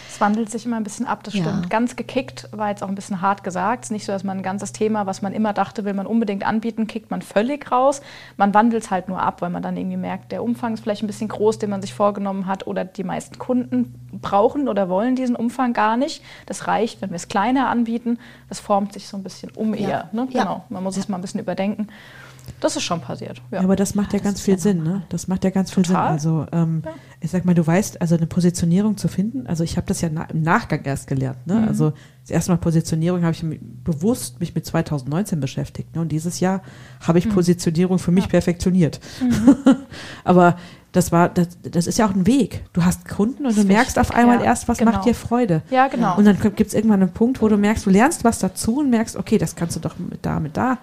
[0.08, 1.42] es wandelt sich immer ein bisschen ab, das Ja.
[1.42, 1.70] stimmt.
[1.70, 3.84] Ganz gekickt war jetzt auch ein bisschen hart gesagt.
[3.84, 6.06] Es ist nicht so, dass man ein ganzes Thema, was man immer dachte, will man
[6.06, 8.00] unbedingt anbieten, kickt man völlig raus.
[8.36, 11.02] Man wandelt es halt nur ab, weil man dann irgendwie merkt, der Umfang ist vielleicht
[11.02, 15.16] ein bisschen groß, den man sich vorgenommen hat oder die meisten Kunden brauchen oder wollen
[15.16, 16.22] diesen Umfang gar nicht.
[16.46, 18.18] Das reicht, wenn wir es kleiner anbieten.
[18.48, 19.88] Das formt sich so ein bisschen um Ja.
[19.88, 20.08] eher.
[20.12, 20.28] Ne?
[20.30, 20.42] Ja.
[20.42, 21.71] Genau, man muss es mal ein bisschen überdenken.
[22.58, 23.40] Das ist schon passiert.
[23.50, 23.58] Ja.
[23.58, 24.94] Ja, aber das macht ja, das ganz viel ja Sinn, normal.
[24.98, 25.02] ne?
[25.10, 26.18] Das macht ja ganz viel Total.
[26.18, 26.30] Sinn.
[26.32, 26.82] Also, ähm,
[27.20, 30.08] ich sag mal, du weißt, also eine Positionierung zu finden, also ich habe das ja
[30.12, 31.54] na im Nachgang erst gelernt, ne?
[31.54, 31.68] Mhm.
[31.68, 36.02] Also das erste Mal Positionierung habe ich mi- bewusst mich mit 2019 beschäftigt, ne?
[36.02, 36.62] Und dieses Jahr
[37.00, 38.28] habe ich Positionierung für mich Mhm.
[38.28, 38.30] Ja.
[38.32, 39.00] perfektioniert.
[40.24, 40.56] aber
[40.92, 42.64] das war, das, das ist ja auch ein Weg.
[42.74, 44.92] Du hast Kunden und Das du merkst auf einmal ja, erst, was genau.
[44.92, 45.62] macht dir Freude.
[45.70, 46.16] ja, genau.
[46.18, 48.90] Und dann gibt es irgendwann einen Punkt, wo du merkst, du lernst was dazu und
[48.90, 50.78] merkst, okay, das kannst du doch mit da, mit da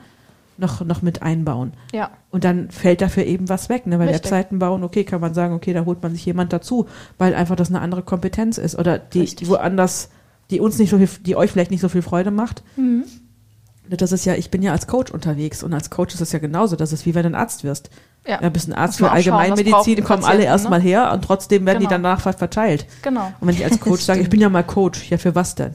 [0.59, 1.73] noch, noch mit einbauen.
[1.93, 2.09] ja.
[2.31, 3.97] Und dann fällt dafür eben was weg, ne?
[3.97, 4.25] Weil Richtig.
[4.25, 6.85] Webseiten bauen, okay, kann man sagen, okay, da holt man sich jemand dazu,
[7.17, 9.47] weil einfach das eine andere Kompetenz ist oder die, Richtig.
[9.47, 10.09] die woanders,
[10.51, 12.61] die uns nicht so viel, die euch vielleicht nicht so viel Freude macht.
[12.75, 13.05] Mhm.
[13.89, 16.37] Das ist ja, ich bin ja als Coach unterwegs und als Coach ist es ja
[16.37, 16.75] genauso.
[16.75, 17.89] Das ist wie wenn du ein Arzt wirst.
[18.27, 18.39] Ja.
[18.39, 20.85] Ja, bist ein Arzt für Allgemeinmedizin, kommen alle Patienten, erstmal ne?
[20.85, 21.89] her und trotzdem werden Genau.
[21.89, 22.85] die danach ver- verteilt.
[23.01, 23.33] Genau.
[23.39, 25.73] Und wenn ich als Coach sage, ich bin ja mal Coach, ja, für was denn?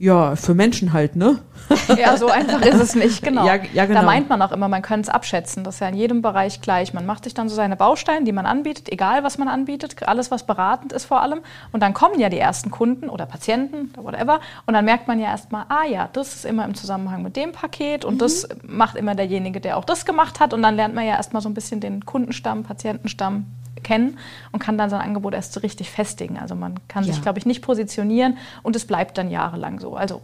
[0.00, 1.40] Ja, für Menschen halt, ne?
[1.98, 3.44] Ja, so einfach ist es nicht, genau.
[3.44, 4.00] Ja, ja, genau.
[4.00, 5.64] Da meint man auch immer, man könnte es abschätzen.
[5.64, 6.94] Das ist ja in jedem Bereich gleich.
[6.94, 10.30] Man macht sich dann so seine Bausteine, die man anbietet, egal was man anbietet, alles,
[10.30, 11.40] was beratend ist vor allem.
[11.72, 14.40] Und dann kommen ja die ersten Kunden oder Patienten oder whatever.
[14.66, 17.52] Und dann merkt man ja erstmal, ah ja, das ist immer im Zusammenhang mit dem
[17.52, 20.54] Paket und das macht immer derjenige, der auch das gemacht hat.
[20.54, 23.46] Und dann lernt man ja erstmal so ein bisschen den Kundenstamm, Patientenstamm
[23.82, 24.18] kennen
[24.52, 26.38] und kann dann sein Angebot erst so richtig festigen.
[26.38, 27.22] Also man kann sich, Ja.
[27.22, 29.96] glaube ich, nicht positionieren und es bleibt dann jahrelang so.
[29.96, 30.22] Also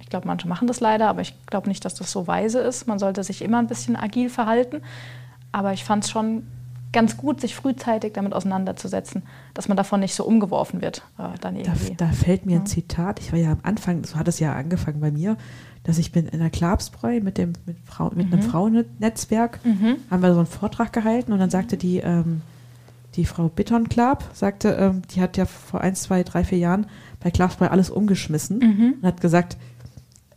[0.00, 2.86] ich glaube, manche machen das leider, aber ich glaube nicht, dass das so weise ist.
[2.86, 4.82] Man sollte sich immer ein bisschen agil verhalten.
[5.52, 6.46] Aber ich fand es schon
[6.92, 11.02] ganz gut, sich frühzeitig damit auseinanderzusetzen, dass man davon nicht so umgeworfen wird.
[11.18, 11.94] Äh, dann Da, irgendwie.
[11.96, 13.18] da fällt mir ein Zitat.
[13.20, 15.36] Ich war ja am Anfang, so hat es ja angefangen bei mir,
[15.82, 19.96] dass ich bin in der Klapsbräu mit dem mit, Frau, mit einem Frauennetzwerk Mhm.
[20.10, 22.42] haben wir so einen Vortrag gehalten und dann sagte die ähm,
[23.16, 26.86] die Frau Bitton Klab sagte, ähm, die hat ja vor ein, zwei, drei, vier Jahren
[27.20, 28.94] bei Klapsbräu alles umgeschmissen Mhm.
[29.00, 29.56] und hat gesagt,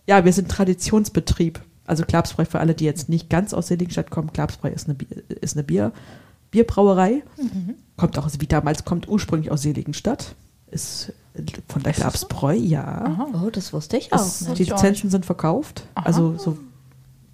[0.08, 1.62] ja, wir sind Traditionsbetrieb.
[1.86, 5.08] Also Klapsbräu für alle, die jetzt nicht ganz aus Seligenstadt kommen, Klapsbräu ist eine, Bier,
[5.42, 5.92] ist eine Bier,
[6.52, 7.24] Bierbrauerei.
[7.38, 7.76] Mhm.
[7.98, 10.36] Kommt auch, wie damals, kommt ursprünglich aus Seligenstadt.
[10.72, 11.14] Ist
[11.68, 12.02] von der das so?
[12.04, 12.84] Klapsbräu, ja.
[13.06, 13.28] Aha.
[13.46, 14.20] Oh, das wusste ich auch.
[14.20, 15.84] Es, die Lizenzen sind verkauft.
[15.96, 16.06] Aha.
[16.06, 16.58] Also so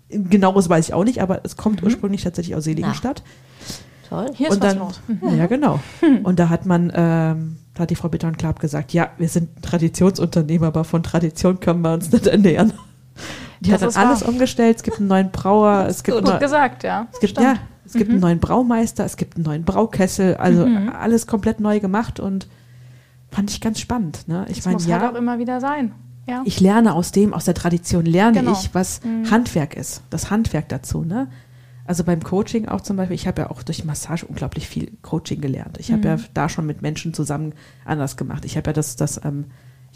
[0.10, 1.88] genaues weiß ich auch nicht, aber es kommt Mhm.
[1.88, 3.24] ursprünglich tatsächlich aus Seligenstadt.
[4.10, 4.28] Toll.
[4.34, 5.02] Hier ist Und dann- los.
[5.08, 5.20] Mhm.
[5.30, 5.80] Ja, ja, genau.
[6.24, 9.58] Und da hat man, ähm, da hat die Frau und Klab gesagt, ja, wir sind
[9.58, 12.74] ein Traditionsunternehmen, aber von Tradition können wir uns nicht ernähren.
[13.62, 14.30] Die Das hat dann alles wahr.
[14.30, 14.78] umgestellt.
[14.78, 17.08] Es gibt einen neuen Brauer, es gibt, Gut neu, gesagt, ja.
[17.14, 20.90] es gibt, ja, es gibt einen neuen Braumeister, es gibt einen neuen Braukessel, also Mhm.
[20.90, 22.48] alles komplett neu gemacht und
[23.32, 24.28] fand ich ganz spannend.
[24.28, 24.46] Ne?
[24.50, 25.94] Ich das meine, muss ja, halt auch immer wieder sein.
[26.28, 26.42] Ja.
[26.44, 28.54] ich lerne aus dem, aus der Tradition lerne Genau.
[28.54, 29.30] ich, was Mhm.
[29.30, 30.02] Handwerk ist.
[30.10, 31.28] Das Handwerk dazu, ne?
[31.86, 35.40] Also beim Coaching auch zum Beispiel, ich habe ja auch durch Massage unglaublich viel Coaching
[35.40, 35.78] gelernt.
[35.80, 36.22] Ich habe ja Mhm.
[36.34, 37.54] da schon mit Menschen zusammen
[37.86, 38.44] anders gemacht.
[38.44, 39.46] Ich habe ja das, das, ähm,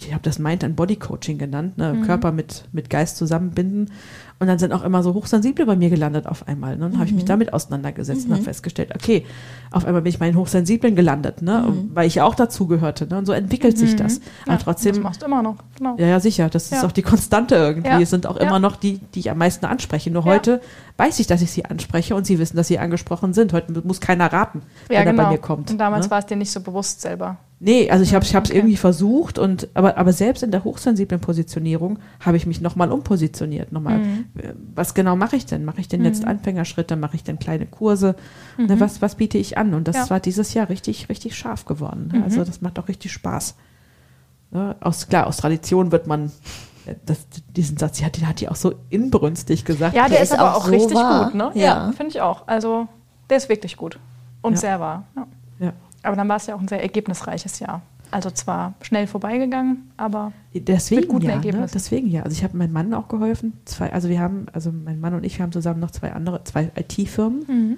[0.05, 1.93] ich habe das Mind and Body Coaching genannt, ne?
[1.93, 2.03] Mhm.
[2.03, 3.91] Körper mit, mit Geist zusammenbinden.
[4.39, 6.77] Und dann sind auch immer so hochsensible bei mir gelandet auf einmal.
[6.77, 6.89] Ne?
[6.89, 9.25] Dann habe ich mich damit auseinandergesetzt und habe festgestellt, okay,
[9.69, 11.73] auf einmal bin ich bei den Hochsensiblen gelandet, ne?
[11.93, 13.05] weil ich ja auch dazugehörte.
[13.07, 13.17] Ne?
[13.17, 14.17] Und so entwickelt sich das.
[14.17, 15.57] Ja, Aber Das trotzdem machst du immer noch.
[15.77, 15.97] Genau.
[15.97, 16.49] ja, ja, sicher.
[16.49, 16.85] Das ist Ja.
[16.87, 17.89] auch die Konstante irgendwie.
[17.89, 17.99] Ja.
[17.99, 20.09] Es sind auch immer noch die, die ich am meisten anspreche.
[20.09, 20.61] Nur heute
[20.95, 23.51] weiß ich, dass ich sie anspreche und sie wissen, dass sie angesprochen sind.
[23.51, 25.23] Heute muss keiner raten, wenn er genau.
[25.23, 25.69] bei mir kommt.
[25.71, 26.11] Und damals ne?
[26.11, 27.37] war es dir nicht so bewusst selber.
[27.61, 31.99] Nee, also ich habe es irgendwie versucht und aber, aber selbst in der hochsensiblen Positionierung
[32.21, 33.73] habe ich mich nochmal umpositioniert.
[33.73, 34.25] Nochmal, Mhm.
[34.37, 35.65] äh, was genau mache ich denn?
[35.65, 36.95] Mache ich denn jetzt Anfängerschritte?
[36.95, 38.15] Mache ich denn kleine Kurse?
[38.57, 39.73] Ne, was, was biete ich an?
[39.73, 40.01] Und das Mhm.
[40.03, 40.09] Ja.
[40.11, 42.09] war dieses Jahr richtig, richtig scharf geworden.
[42.13, 42.19] Ne?
[42.19, 42.23] Mhm.
[42.23, 43.55] Also das macht auch richtig Spaß.
[44.51, 44.75] Ne?
[44.79, 46.31] Aus, klar, aus Tradition wird man,
[46.85, 49.95] äh, das, diesen Satz, hat, die hat die auch so inbrünstig gesagt.
[49.97, 51.25] Ja, der, Der ist, ist aber auch auch so richtig wahr.
[51.25, 51.51] gut, ne?
[51.55, 51.61] Ja.
[51.87, 52.47] Ja, finde ich auch.
[52.47, 52.87] Also,
[53.29, 53.99] der ist wirklich gut.
[54.41, 54.59] Und Ja.
[54.59, 55.03] sehr wahr.
[55.17, 55.27] Ja.
[56.03, 57.81] Aber dann war es ja auch ein sehr ergebnisreiches Jahr.
[58.11, 61.35] Also zwar schnell vorbeigegangen, aber Deswegen Mit guten ja, ne?
[61.35, 61.73] Ergebnissen.
[61.73, 62.23] deswegen ja.
[62.23, 63.53] Also ich habe meinem Mann auch geholfen.
[63.65, 66.43] Zwei, also wir haben, also mein Mann und ich, wir haben zusammen noch zwei andere,
[66.43, 67.45] zwei IT-Firmen.
[67.47, 67.77] Mhm.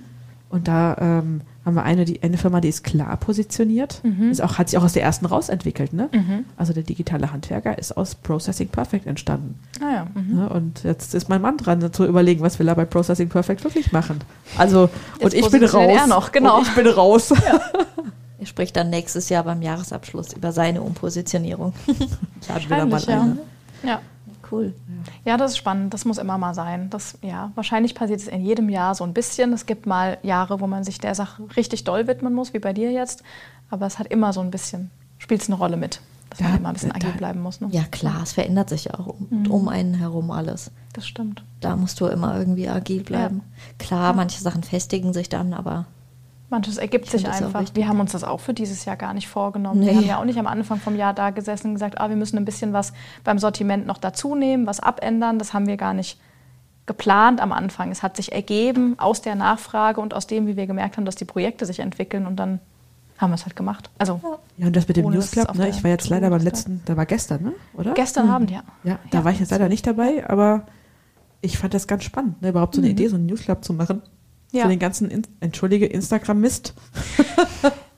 [0.49, 4.01] Und da ähm, haben wir eine, die, eine Firma, die ist klar positioniert.
[4.03, 4.31] Mhm.
[4.31, 5.93] Ist auch, hat sich auch aus der ersten rausentwickelt.
[5.93, 6.09] Ne?
[6.11, 6.45] Mhm.
[6.57, 9.59] Also der digitale Handwerker ist aus Processing Perfect entstanden.
[9.79, 10.07] naja.
[10.13, 10.35] Mhm.
[10.35, 10.49] Ne?
[10.49, 13.91] Und jetzt ist mein Mann dran, zu überlegen, was will er bei Processing Perfect wirklich
[13.91, 14.19] machen.
[14.57, 15.91] Also, und ich bin raus.
[15.95, 16.57] er noch, genau.
[16.57, 17.33] Und ich bin raus.
[18.41, 21.73] Er spricht dann nächstes Jahr beim Jahresabschluss über seine Umpositionierung.
[22.49, 23.21] Laden wir da mal ja.
[23.21, 23.39] ein.
[23.83, 24.01] ja.
[24.51, 24.73] Cool.
[25.25, 25.93] Ja, das ist spannend.
[25.93, 26.89] Das muss immer mal sein.
[26.89, 29.53] Das, ja, wahrscheinlich passiert es in jedem Jahr so ein bisschen.
[29.53, 32.73] Es gibt mal Jahre, wo man sich der Sache richtig doll widmen muss, wie bei
[32.73, 33.23] dir jetzt.
[33.69, 36.57] Aber es hat immer so ein bisschen, spielt es eine Rolle mit, dass Ja, man
[36.57, 37.61] immer ein bisschen da- agil bleiben muss.
[37.61, 37.69] Ne?
[37.71, 40.71] Ja, klar, es verändert sich ja auch um, um einen herum alles.
[40.93, 41.43] Das stimmt.
[41.61, 43.41] Da musst du immer irgendwie agil bleiben.
[43.79, 45.85] Klar, manche Sachen festigen sich dann, aber
[46.51, 47.63] Manches ergibt Ich sich einfach.
[47.73, 49.81] Wir haben uns das auch für dieses Jahr gar nicht vorgenommen.
[49.81, 49.97] Wir Nee.
[49.97, 52.37] haben ja auch nicht am Anfang vom Jahr da gesessen und gesagt, ah, wir müssen
[52.37, 55.39] ein bisschen was beim Sortiment noch dazu nehmen, was abändern.
[55.39, 56.19] Das haben wir gar nicht
[56.85, 57.91] geplant am Anfang.
[57.91, 61.15] Es hat sich ergeben aus der Nachfrage und aus dem, wie wir gemerkt haben, dass
[61.15, 62.59] die Projekte sich entwickeln und dann
[63.17, 63.89] haben wir es halt gemacht.
[63.99, 64.19] Also
[64.57, 65.69] Ja, und das mit dem Newsclub, auf ne?
[65.69, 67.53] Ich war jetzt leider beim letzten, da war gestern, ne?
[67.75, 67.93] Oder?
[67.93, 68.63] gestern Abend, ja.
[68.83, 70.63] Ja, da war ich jetzt leider nicht dabei, aber
[71.39, 72.49] ich fand das ganz spannend, ne?
[72.49, 74.01] überhaupt so eine Idee, so einen Newsclub zu machen.
[74.51, 74.57] Mhm.
[74.57, 74.63] Ja.
[74.63, 76.73] Für den ganzen, In entschuldige, Instagram-Mist.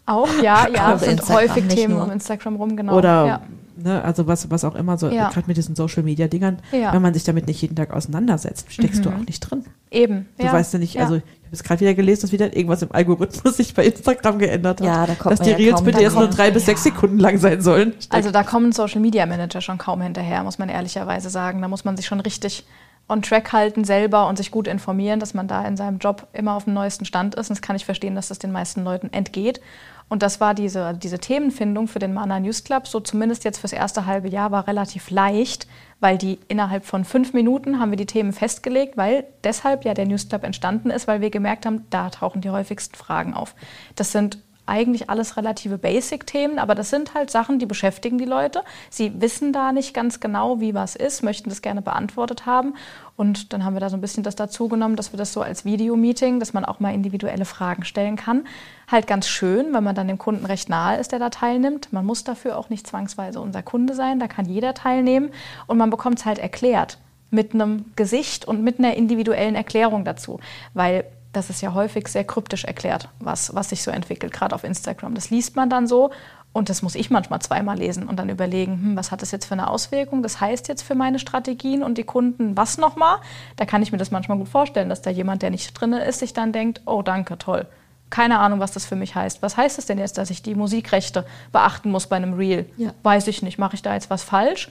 [0.05, 2.03] Auch, ja, ja, Auch es sind Instagram, häufig nicht Themen nur.
[2.03, 2.97] um Instagram rum, genau.
[2.97, 3.41] Oder, ja.
[3.77, 5.29] ne, also was, was auch immer so, Ja.
[5.29, 6.93] gerade mit diesen Social-Media-Dingern, Ja.
[6.93, 9.63] wenn man sich damit nicht jeden Tag auseinandersetzt, steckst du auch nicht drin.
[9.91, 10.27] Eben.
[10.37, 10.53] Du ja.
[10.53, 11.03] weißt ja nicht, ja.
[11.03, 14.39] also ich habe jetzt gerade wieder gelesen, dass wieder irgendwas im Algorithmus sich bei Instagram
[14.39, 14.87] geändert hat.
[14.87, 17.19] Ja, da kommt Dass die ja Reels kaum bitte jetzt nur drei bis sechs Sekunden
[17.19, 17.93] lang sein sollen.
[18.09, 21.61] Also da kommen Social Media Manager schon kaum hinterher, muss man ehrlicherweise sagen.
[21.61, 22.65] Da muss man sich schon richtig
[23.09, 26.55] on track halten selber und sich gut informieren, dass man da in seinem Job immer
[26.55, 27.49] auf dem neuesten Stand ist.
[27.49, 29.61] Und das kann ich verstehen, dass das den meisten Leuten entgeht.
[30.09, 33.73] Und das war diese, diese Themenfindung für den Mana News Club, so zumindest jetzt fürs
[33.73, 35.67] erste halbe Jahr, war relativ leicht,
[35.99, 40.05] weil die innerhalb von fünf Minuten haben wir die Themen festgelegt, weil deshalb ja der
[40.05, 43.55] News Club entstanden ist, weil wir gemerkt haben, da tauchen die häufigsten Fragen auf.
[43.95, 48.63] Das sind eigentlich alles relative Basic-Themen, aber das sind halt Sachen, die beschäftigen die Leute.
[48.89, 52.75] Sie wissen da nicht ganz genau, wie was ist, möchten das gerne beantwortet haben.
[53.15, 55.41] Und dann haben wir da so ein bisschen das dazu genommen, dass wir das so
[55.41, 58.47] als Videomeeting, dass man auch mal individuelle Fragen stellen kann.
[58.89, 61.91] Halt ganz schön, weil man dann dem Kunden recht nahe ist, der da teilnimmt.
[61.91, 65.29] Man muss dafür auch nicht zwangsweise unser Kunde sein, da kann jeder teilnehmen.
[65.67, 66.97] Und man bekommt es halt erklärt
[67.29, 70.39] mit einem Gesicht und mit einer individuellen Erklärung dazu.
[70.73, 74.63] Weil das ist ja häufig sehr kryptisch erklärt, was, was sich so entwickelt, gerade auf
[74.63, 75.15] Instagram.
[75.15, 76.11] Das liest man dann so
[76.53, 79.45] und das muss ich manchmal zweimal lesen und dann überlegen, hm, was hat das jetzt
[79.45, 80.21] für eine Auswirkung?
[80.21, 83.17] Das heißt jetzt für meine Strategien und die Kunden was nochmal?
[83.55, 86.19] Da kann ich mir das manchmal gut vorstellen, dass da jemand, der nicht drin ist,
[86.19, 87.65] sich dann denkt, oh danke, toll.
[88.11, 89.41] Keine Ahnung, was das für mich heißt.
[89.41, 92.67] Was heißt es denn jetzt, dass ich die Musikrechte beachten muss bei einem Reel?
[92.77, 92.93] Ja.
[93.01, 93.57] Weiß ich nicht.
[93.57, 94.69] Mache ich da jetzt was falsch?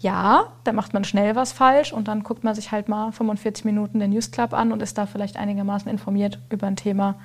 [0.00, 3.64] Ja, da macht man schnell was falsch und dann guckt man sich halt mal 45
[3.64, 7.16] Minuten den News Club an und ist da vielleicht einigermaßen informiert über ein Thema.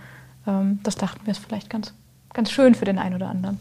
[0.47, 1.93] Ähm, das dachten wir ist vielleicht ganz,
[2.33, 3.59] ganz schön für den einen oder anderen.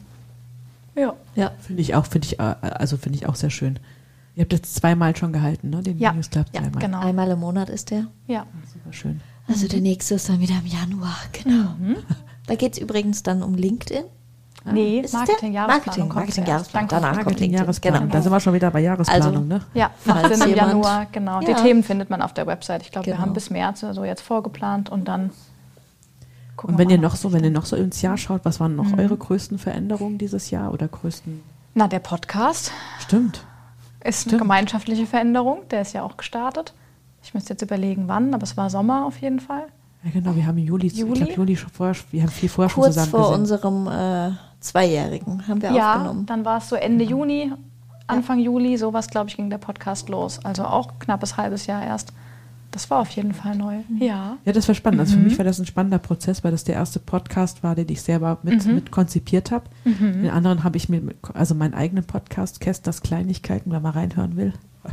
[0.95, 1.15] Ja.
[1.35, 1.51] ja.
[1.61, 3.79] Finde ich auch, finde ich, äh, also finde ich auch sehr schön.
[4.35, 5.83] Ihr habt jetzt zweimal schon gehalten, ne?
[5.83, 6.13] Den Ja.
[6.15, 6.81] News Club Ja, zweimal.
[6.81, 7.01] genau.
[7.01, 8.07] Einmal im Monat ist der.
[8.27, 8.47] Ja.
[8.73, 9.21] Super schön.
[9.47, 11.75] Also der nächste ist dann wieder im Januar, genau.
[12.47, 14.05] Da geht es übrigens dann um LinkedIn.
[14.65, 15.05] Nee?
[15.13, 15.67] Marketing-Jahresplanung.
[15.67, 16.89] Marketing, kommt Marketing-Jahresplanung.
[16.89, 16.95] Danke.
[17.03, 18.01] Danach kommt Marketing, LinkedIn, Jahresplanung.
[18.03, 18.13] genau.
[18.13, 19.61] Da sind wir schon wieder bei Jahresplanung, Also- ne?
[19.75, 21.41] Ja, Falls 18 im Januar, genau.
[21.41, 21.57] Die Ja.
[21.61, 22.83] Themen findet man auf der Website.
[22.83, 23.23] Ich glaube, wir Genau.
[23.27, 25.31] haben bis März oder so jetzt vorgeplant und dann
[26.57, 27.09] gucken Und wenn wir ihr mal.
[27.09, 28.99] noch so, wenn ihr noch so ins Jahr schaut, was waren noch Mhm.
[28.99, 31.43] eure größten Veränderungen dieses Jahr oder größten?
[31.75, 32.71] Na, der Podcast
[33.01, 33.39] Stimmt.
[34.01, 34.39] ist eine Stimmt.
[34.43, 35.61] gemeinschaftliche Veränderung.
[35.71, 36.75] Der ist ja auch gestartet.
[37.25, 39.65] Ich müsste jetzt überlegen, wann, aber es war Sommer auf jeden Fall.
[40.05, 40.35] Ja, genau.
[40.35, 41.13] Wir haben im Juli, Juli?
[41.13, 43.41] ich glaube Juli schon vorher, wir haben viel vorher schon Kurz zusammen vor gesehen.
[43.41, 44.31] unserem äh,
[44.63, 46.27] Zweijährigen haben wir ja, aufgenommen.
[46.27, 47.53] dann war es so Ende Juni,
[48.07, 50.45] Anfang Juli, sowas, glaube ich, ging der Podcast los.
[50.45, 52.13] Also auch knappes halbes Jahr erst.
[52.71, 53.81] Das war auf jeden Fall neu.
[53.99, 54.39] Ja.
[54.47, 55.01] Ja, das war spannend.
[55.01, 55.25] Also für Mhm.
[55.27, 58.39] mich war das ein spannender Prozess, weil das der erste Podcast war, den ich selber
[58.43, 58.77] mit, Mhm.
[58.77, 59.65] mit konzipiert habe.
[59.85, 64.37] Den anderen habe ich mir, mit, also meinen eigenen Podcast, Kästners Kleinigkeiten, wer mal reinhören
[64.37, 64.53] will.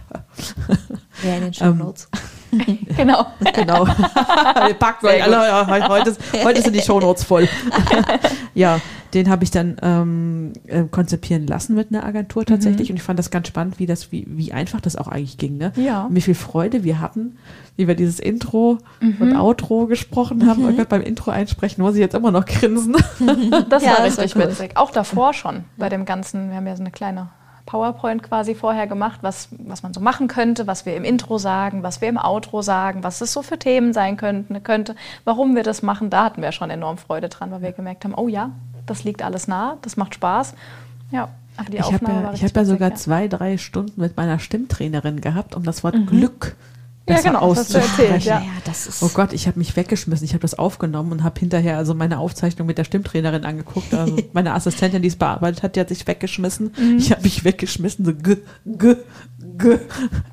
[1.23, 2.09] Ja, in den Ähm, Shownotes.
[2.97, 3.25] Genau.
[3.53, 3.85] Genau.
[4.67, 7.47] Wir packen euch alle, ja, heute, heute sind die Shownotes voll.
[8.55, 8.79] ja,
[9.13, 12.89] den habe ich dann ähm, äh, konzipieren lassen mit einer Agentur tatsächlich.
[12.91, 15.57] Und ich fand das ganz spannend, wie das, wie, wie einfach das auch eigentlich ging,
[15.57, 15.71] ne?
[15.75, 16.05] Ja.
[16.05, 17.37] Und wie viel Freude wir hatten,
[17.75, 18.77] wie wir dieses Intro
[19.19, 20.65] und Outro gesprochen haben.
[20.65, 22.95] Und beim Intro einsprechen muss ich jetzt immer noch grinsen.
[23.69, 24.49] Das Ja, war das war richtig cool.
[24.49, 24.71] witzig.
[24.75, 27.29] Auch davor schon, bei dem ganzen, wir haben ja so eine kleine
[27.65, 31.83] PowerPoint quasi vorher gemacht, was, was man so machen könnte, was wir im Intro sagen,
[31.83, 35.63] was wir im Outro sagen, was es so für Themen sein könnten, könnte, warum wir
[35.63, 36.09] das machen.
[36.09, 38.51] Da hatten wir schon enorm Freude dran, weil wir gemerkt haben, oh ja,
[38.89, 40.53] das liegt alles nah, das macht Spaß.
[41.11, 42.95] Ja, aber die Ich habe Aufnahme ja, war ich richtig hab ja sogar ja.
[42.95, 46.55] zwei, drei Stunden mit meiner Stimmtrainerin gehabt, um das Wort Glück
[47.07, 48.27] Ja, besser genau, das hast du erzählt, auszusprechen.
[48.27, 48.39] ja.
[48.41, 49.03] Ja, das ist.
[49.03, 50.23] Oh Gott, ich habe mich weggeschmissen.
[50.25, 53.93] Ich habe das aufgenommen und habe hinterher also meine Aufzeichnung mit der Stimmtrainerin angeguckt.
[53.93, 56.71] Also meine Assistentin, die es bearbeitet hat, die hat sich weggeschmissen.
[56.77, 56.97] Mhm.
[56.97, 58.05] Ich habe mich weggeschmissen.
[58.05, 58.95] So g, g,
[59.57, 59.79] g.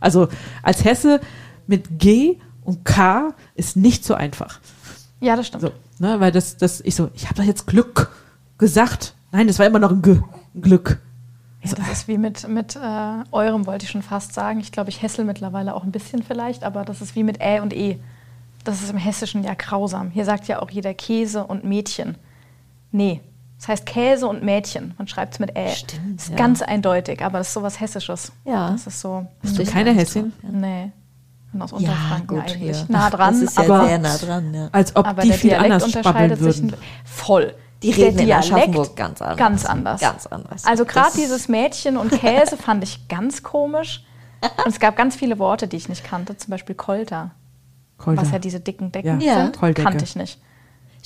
[0.01, 0.29] Also
[0.62, 1.21] als Hesse
[1.66, 4.61] mit G und K ist nicht so einfach.
[5.21, 5.62] Ja, das stimmt.
[5.62, 8.11] So, ne, weil das, das, ich so, ich habe doch jetzt Glück
[8.59, 9.14] gesagt.
[9.33, 10.19] Nein, das war immer noch ein G,
[10.61, 11.01] Glück.
[11.62, 12.79] Ja, das ist wie mit, mit äh,
[13.33, 14.61] eurem, wollte ich schon fast sagen.
[14.61, 17.61] Ich glaube, ich hässel mittlerweile auch ein bisschen vielleicht, aber das ist wie mit Ä
[17.61, 17.99] und E.
[18.64, 20.11] Das ist im Hessischen ja grausam.
[20.11, 22.16] Hier sagt ja auch jeder Käse und Mädchen.
[22.92, 23.21] Nee,
[23.59, 24.95] das heißt Käse und Mädchen.
[24.99, 25.69] Man schreibt es mit Ä.
[25.75, 26.37] Stimmt, Das ist ja.
[26.37, 28.33] ganz eindeutig, aber das ist sowas Hessisches.
[28.45, 28.71] Ja.
[28.71, 30.33] Das ist so, Bist du keine Hessin?
[30.42, 30.92] nee.
[31.53, 32.77] Und aus ja, Unterfranken gut, eigentlich.
[32.77, 32.87] hier.
[32.88, 34.69] Nah dran, Das ist ja aber, sehr nah dran, ja.
[34.73, 36.77] Als ob aber die der viel Dialekt anders unterscheidet sich würden.
[37.05, 37.55] voll.
[37.87, 39.37] Die Der reden in Dialekt ganz anders.
[39.38, 40.01] Ganz anders.
[40.01, 40.64] Ganz anders.
[40.64, 44.05] Also gerade dieses Mädchen und Käse fand ich ganz komisch.
[44.64, 47.31] Und es gab ganz viele Worte, die ich nicht kannte, zum Beispiel Kolter,
[47.99, 48.20] Kolder.
[48.22, 49.35] was ja diese dicken Decken Ja.
[49.44, 49.88] sind, Kolldecke.
[49.88, 50.38] kannte ich nicht.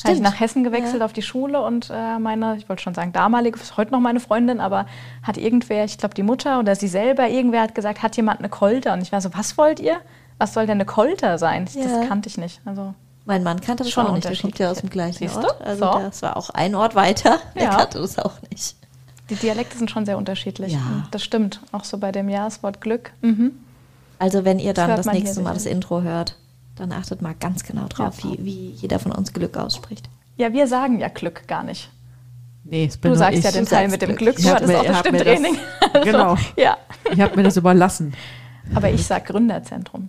[0.03, 0.23] Habe ich Stimmt.
[0.23, 1.05] nach Hessen gewechselt Ja.
[1.05, 4.19] auf die Schule und äh, meine, ich wollte schon sagen damalige, ist heute noch meine
[4.19, 4.87] Freundin, aber
[5.23, 8.49] hat irgendwer, ich glaube die Mutter oder sie selber, irgendwer hat gesagt, hat jemand eine
[8.49, 8.95] Kolter?
[8.95, 9.97] Und ich war so, was wollt ihr?
[10.38, 11.69] Was soll denn eine Kolter sein?
[11.75, 11.85] Ja.
[11.85, 12.62] Das kannte ich nicht.
[12.64, 12.95] Also
[13.27, 14.29] Mein Mann kannte das Schon auch nicht.
[14.29, 15.41] Der kommt ja aus dem gleichen Siehst du?
[15.41, 15.61] Ort.
[15.63, 15.99] Also So.
[15.99, 17.39] das war auch ein Ort weiter.
[17.55, 17.77] Der Ja.
[17.77, 18.75] kannte das auch nicht.
[19.29, 20.73] die Dialekte sind schon sehr unterschiedlich.
[20.73, 21.07] Ja.
[21.11, 21.61] Das stimmt.
[21.73, 23.13] Auch so bei dem Jahreswort Glück.
[23.21, 23.53] Mhm.
[24.19, 26.37] Also wenn ihr dann hört das, hier nächste Mal das Intro hört,
[26.77, 28.31] dann achtet mal ganz genau drauf, Ja.
[28.33, 30.09] wie, wie jeder von uns Glück ausspricht.
[30.37, 31.91] Ja, wir sagen ja Glück gar nicht.
[32.65, 33.45] Nee, es bin Du nur sagst ich.
[33.45, 34.37] ja den Du Teil mit dem Glück.
[34.37, 34.39] Glück.
[34.39, 35.59] Ich Du hattest mir- auch das hab mir das- Stimmtraining.
[35.93, 36.37] Also, Genau.
[36.57, 36.77] Ja.
[37.13, 38.15] Ich habe mir das überlassen.
[38.75, 40.09] Aber ich sag Gründerzentrum.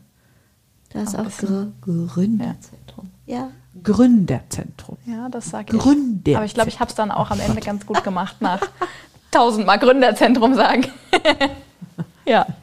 [0.94, 3.10] Da ist Auch auch Gr Gründerzentrum.
[3.26, 3.50] Ja.
[3.84, 4.98] Gründerzentrum.
[5.06, 5.80] Ja, das sag ich.
[5.80, 6.36] Gründerzentrum.
[6.36, 8.62] Aber ich glaube, ich habe es dann auch am Ende ganz gut gemacht nach
[9.32, 10.86] tausendmal Gründerzentrum sagen.
[12.26, 12.46] ja.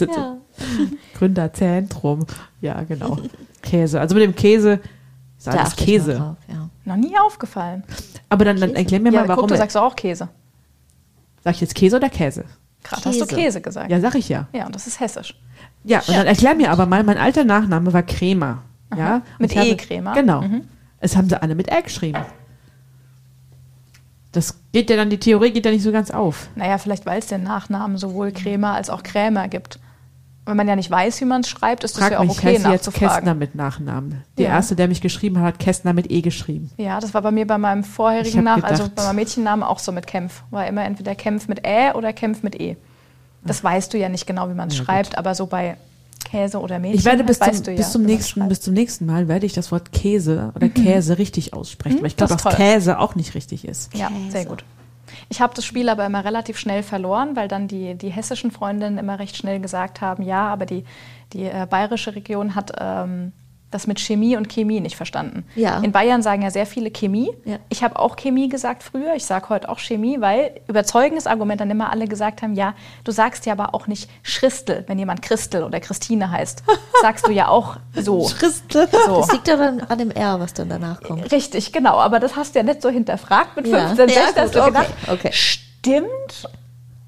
[0.00, 0.36] Ja.
[1.16, 2.26] Gründerzentrum.
[2.60, 3.18] Ja, genau.
[3.62, 4.00] Käse.
[4.00, 4.80] Also mit dem Käse
[5.38, 6.14] ist Da alles achte ich mal Käse.
[6.16, 6.68] drauf, ja.
[6.84, 7.84] Noch nie aufgefallen.
[8.28, 9.42] Aber dann, dann erklär mir ja, mal, warum.
[9.42, 10.28] guck, du sagst auch Käse.
[11.44, 12.44] sag ich jetzt Käse oder Käse?
[12.84, 13.60] Gerade hast du Käse.
[13.60, 13.90] Gesagt.
[13.90, 14.46] Ja, sag ich ja.
[14.52, 15.34] Ja, und das ist hessisch.
[15.82, 18.62] Ja, und dann erklär mir aber mal, mein alter Nachname war Kremer.
[18.96, 19.22] Ja?
[19.38, 20.14] Mit Und E, Kremer.
[20.14, 20.42] Genau.
[20.42, 20.68] Mhm.
[21.00, 22.24] Es haben sie alle mit Ä geschrieben.
[24.32, 26.48] Das geht ja dann, die Theorie geht ja nicht so ganz auf.
[26.56, 29.78] Naja, vielleicht weil es den Nachnamen sowohl Krämer als auch Krämer gibt.
[30.46, 32.32] Wenn man ja nicht weiß, wie man es schreibt, ist das Frag ja auch mich,
[32.32, 32.92] ich okay heiße jetzt.
[32.92, 34.22] Kästner mit Nachnamen.
[34.36, 34.50] Der Ja.
[34.56, 36.70] erste, der mich geschrieben hat, hat Kästner mit E geschrieben.
[36.76, 39.78] Ja, das war bei mir bei meinem vorherigen Nach, also gedacht- bei meinem Mädchennamen auch
[39.78, 40.42] so mit Kempf.
[40.50, 42.76] War immer entweder Kempf mit Ä oder Kempf mit E.
[43.42, 45.76] Das weißt du ja nicht genau, wie man es Ja, schreibt, aber so bei
[46.24, 48.60] Käse oder Mädchen Ich werde bis das zum, weißt du ja, bis, zum nächsten, bis
[48.60, 52.32] zum nächsten Mal werde ich das Wort Käse oder Käse richtig aussprechen, weil ich glaube,
[52.34, 52.36] Mhm.
[52.36, 52.56] das dass.
[52.56, 53.94] Käse auch nicht richtig ist.
[53.94, 54.30] Ja, Käse.
[54.30, 54.64] sehr gut.
[55.28, 58.98] Ich habe das Spiel aber immer relativ schnell verloren, weil dann die, die hessischen Freundinnen
[58.98, 60.84] immer recht schnell gesagt haben, ja, aber die,
[61.32, 63.32] die äh, bayerische Region hat ähm,
[63.74, 65.44] das mit Chemie und Chemie nicht verstanden.
[65.56, 65.80] Ja.
[65.80, 67.30] In Bayern sagen ja sehr viele Chemie.
[67.44, 67.56] Ja.
[67.68, 71.70] Ich habe auch Chemie gesagt früher, ich sage heute auch Chemie, weil überzeugendes Argument dann
[71.70, 75.64] immer alle gesagt haben, ja, du sagst ja aber auch nicht Schristel, wenn jemand Christel
[75.64, 76.62] oder Christine heißt.
[77.02, 78.30] Sagst du ja auch so.
[78.38, 78.88] Christel.
[79.06, 79.18] So.
[79.18, 81.30] Das liegt ja dann an dem R, was dann danach kommt.
[81.32, 81.96] Richtig, genau.
[81.98, 83.88] Aber das hast du ja nicht so hinterfragt mit Ja.
[83.88, 84.42] 15, Ja, 16.
[84.42, 85.30] hast du okay, gedacht, okay.
[85.32, 86.48] stimmt?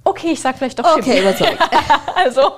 [0.04, 1.20] Okay, ich sag vielleicht doch Okay, Chemie.
[1.20, 1.58] überzeugt.
[2.14, 2.52] also,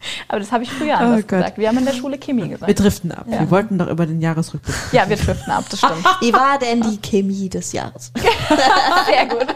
[0.28, 1.58] aber das habe ich früher anders Oh gesagt.
[1.58, 2.78] Wir haben in der Schule Chemie Wir gesagt.
[2.80, 3.24] driften ab.
[3.26, 4.74] Wir wollten doch über den Jahresrückblick.
[4.92, 6.04] Ja, wir driften ab, das stimmt.
[6.20, 8.12] Wie war denn die Chemie des Jahres?
[9.06, 9.46] Sehr gut.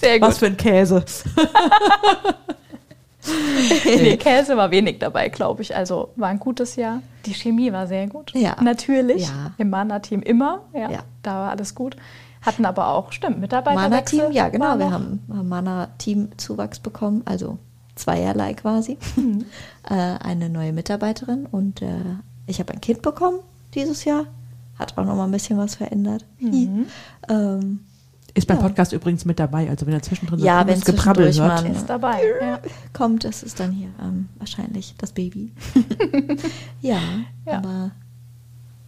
[0.00, 0.38] Sehr Was gut.
[0.38, 1.04] für ein Käse.
[3.86, 5.74] Nee, Käse war wenig dabei, glaube ich.
[5.74, 7.00] Also war ein gutes Jahr.
[7.24, 8.32] Die Chemie war sehr gut.
[8.34, 8.56] Ja.
[8.62, 9.22] Natürlich.
[9.28, 9.52] Ja.
[9.56, 10.60] Im Mana-Team immer.
[10.74, 10.98] Ja, Ja.
[11.22, 11.96] Da war alles gut.
[12.42, 13.80] Hatten aber auch, stimmt, Mitarbeiter.
[13.80, 14.78] Mana-Team, ja genau.
[14.78, 17.56] Wir haben haben Mana-Team-Zuwachs bekommen, also
[17.96, 18.98] zweierlei quasi.
[19.16, 19.44] Mhm.
[19.88, 21.88] äh, eine neue Mitarbeiterin und äh,
[22.46, 23.38] ich habe ein Kind bekommen
[23.74, 24.26] dieses Jahr.
[24.78, 26.24] Hat auch noch mal ein bisschen was verändert.
[26.40, 26.86] Mhm.
[27.28, 27.80] ähm,
[28.34, 29.70] Ist beim Podcast übrigens mit dabei.
[29.70, 31.76] Also wenn er zwischendrin so Ja, wenn Geprabbel zwischendurch hört.
[31.76, 32.20] Ist dabei.
[32.40, 32.58] Ja.
[32.92, 35.52] kommt, es ist dann hier ähm, wahrscheinlich das Baby.
[36.82, 36.98] ja,
[37.46, 37.58] Ja.
[37.58, 37.92] aber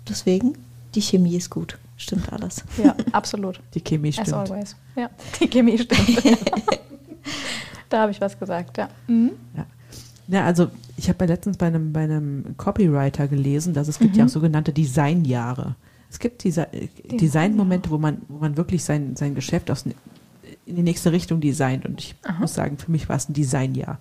[0.08, 0.58] deswegen,
[0.96, 1.78] die Chemie ist gut.
[1.96, 2.64] stimmt alles.
[2.82, 3.60] Ja, absolut.
[3.74, 4.34] Die Chemie As stimmt.
[4.34, 4.74] always.
[4.96, 5.08] Ja,
[5.40, 6.22] die Chemie stimmt.
[7.88, 8.88] da habe ich was gesagt, ja.
[9.06, 9.32] Mhm.
[10.28, 14.16] Ja, also ich habe ja letztens bei einem, bei einem Copywriter gelesen, dass es gibt
[14.16, 15.76] ja auch sogenannte Designjahre.
[16.10, 19.84] Es gibt diese äh, Designmomente, wo man, wo man wirklich sein, sein Geschäft aus,
[20.66, 21.84] in die nächste Richtung designt.
[21.84, 23.98] Und ich muss sagen, für mich war es ein Designjahr.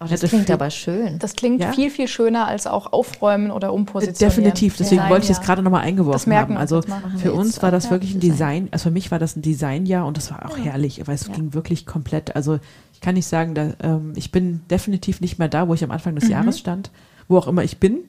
[0.00, 1.18] Oh, das klingt viel- aber schön.
[1.18, 1.72] Das klingt Ja?
[1.72, 4.30] viel, viel schöner als auch aufräumen oder umpositionieren.
[4.44, 5.42] Definitiv, deswegen Design, wollte ich das ja.
[5.44, 6.60] gerade nochmal eingeworfen Das merken haben.
[6.60, 6.82] Also
[7.16, 8.36] für uns war das ja, wirklich ein Design.
[8.36, 11.26] Design, also für mich war das ein Designjahr und das war auch herrlich, weil es
[11.26, 11.34] Ja.
[11.34, 12.60] ging wirklich komplett, also
[13.00, 16.14] kann nicht sagen, da, ähm, ich bin definitiv nicht mehr da, wo ich am Anfang
[16.14, 16.30] des Mhm.
[16.30, 16.90] Jahres stand,
[17.28, 18.00] wo auch immer ich bin.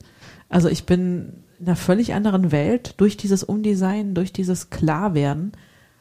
[0.48, 5.52] Also ich bin in einer völlig anderen Welt durch dieses Umdesign, durch dieses Klarwerden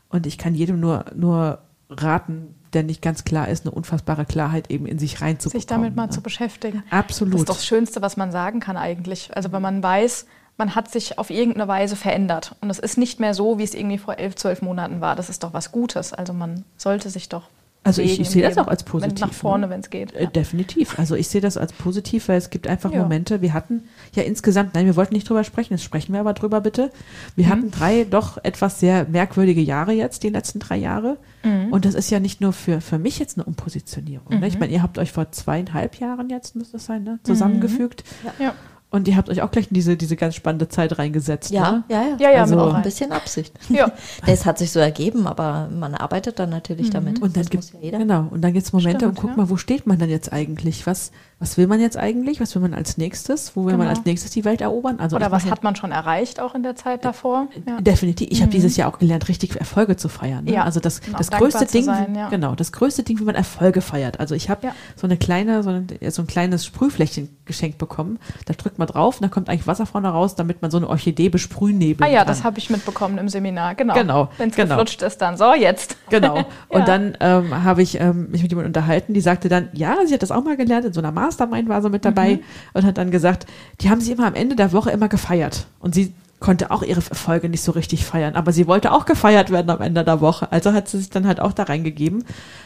[0.09, 4.69] und ich kann jedem nur, nur raten, der nicht ganz klar ist, eine unfassbare Klarheit
[4.69, 5.61] eben in sich reinzubekommen.
[5.61, 6.11] Sich damit mal ne?
[6.11, 6.83] zu beschäftigen.
[6.89, 7.33] Absolut.
[7.33, 9.35] Das ist doch das Schönste, was man sagen kann eigentlich.
[9.35, 10.25] Also wenn man weiß,
[10.57, 12.55] man hat sich auf irgendeine Weise verändert.
[12.61, 15.15] Und es ist nicht mehr so, wie es irgendwie vor elf, zwölf Monaten war.
[15.15, 16.13] Das ist doch was Gutes.
[16.13, 17.43] Also man sollte sich doch.
[17.81, 19.73] Also ich- ich sehe das auch als positiv, nach vorne, ne?
[19.73, 20.13] wenn es geht.
[20.13, 20.29] Äh, Ja.
[20.29, 20.99] Definitiv.
[20.99, 23.01] Also ich sehe das als positiv, weil es gibt einfach Ja.
[23.01, 26.33] Momente, wir hatten ja insgesamt, nein, wir wollten nicht drüber sprechen, jetzt sprechen wir aber
[26.33, 26.91] drüber bitte.
[27.37, 27.49] Wir Mhm.
[27.49, 31.17] hatten drei doch etwas sehr merkwürdige Jahre jetzt, die letzten drei Jahre.
[31.43, 31.71] Mhm.
[31.71, 34.39] Und das ist ja nicht nur für, für mich jetzt eine Umpositionierung.
[34.39, 34.47] Ne?
[34.47, 37.19] Ich meine, ihr habt euch vor zweieinhalb Jahren jetzt, müsste es sein, ne?
[37.23, 38.03] zusammengefügt.
[38.39, 38.53] Ja.
[38.91, 41.51] Und ihr habt euch auch gleich in diese, diese ganz spannende Zeit reingesetzt.
[41.51, 41.83] Ja, Ne?
[41.89, 42.15] ja, ja.
[42.19, 43.53] Ja, ja, Also- mit Auch ein bisschen Absicht.
[43.69, 43.91] Ja.
[44.25, 47.21] Das hat sich so ergeben, aber man arbeitet dann natürlich damit.
[47.21, 47.97] Und dann das gibt muss ja jeder.
[47.99, 49.35] genau und dann gibt's Momente Stimmt, und guck ja.
[49.37, 50.87] mal, wo steht man dann jetzt eigentlich?
[50.87, 52.41] Was was will man jetzt eigentlich?
[52.41, 53.55] Was will man als nächstes?
[53.55, 53.97] Wo will man Genau.
[53.97, 54.99] als nächstes die Welt erobern?
[54.99, 57.47] Also Oder was hat man schon erreicht auch in der Zeit davor?
[57.65, 57.79] Ja.
[57.79, 58.27] Definitiv.
[58.29, 60.43] Ich habe dieses Jahr auch gelernt, richtig Erfolge zu feiern.
[60.43, 60.51] Ne?
[60.55, 60.63] Ja.
[60.65, 62.27] Also das, auch das größte Ding, sein, ja.
[62.27, 64.19] genau, das größte Ding, wie man Erfolge feiert.
[64.19, 64.73] Also ich habe Ja.
[64.97, 68.19] so eine kleine, so ein, so ein kleines Sprühfläschchen geschenkt bekommen.
[68.47, 70.87] Da drückt man drauf und da kommt eigentlich Wasser vorne raus, damit man so eine
[70.89, 72.27] Orchidee besprühen neben Ah ja, kann.
[72.27, 73.75] das habe ich mitbekommen im Seminar.
[73.75, 73.93] Genau.
[73.93, 74.69] Genau, Wenn es genau.
[74.75, 75.97] geflutscht ist, dann so, jetzt.
[76.09, 76.37] Genau.
[76.69, 76.85] Und Ja.
[76.85, 80.23] dann ähm, habe ich ähm, mich mit jemandem unterhalten, die sagte dann, ja, sie hat
[80.23, 82.39] das auch mal gelernt, in so einer Mastermind war sie mit dabei Mhm.
[82.73, 83.45] und hat dann gesagt,
[83.81, 85.67] die haben sie immer am Ende der Woche immer gefeiert.
[85.79, 89.49] Und sie konnte auch ihre Erfolge nicht so richtig feiern, aber sie wollte auch gefeiert
[89.51, 90.49] werden am Ende der Woche.
[90.53, 92.23] Also hat sie sich dann halt auch da reingegeben,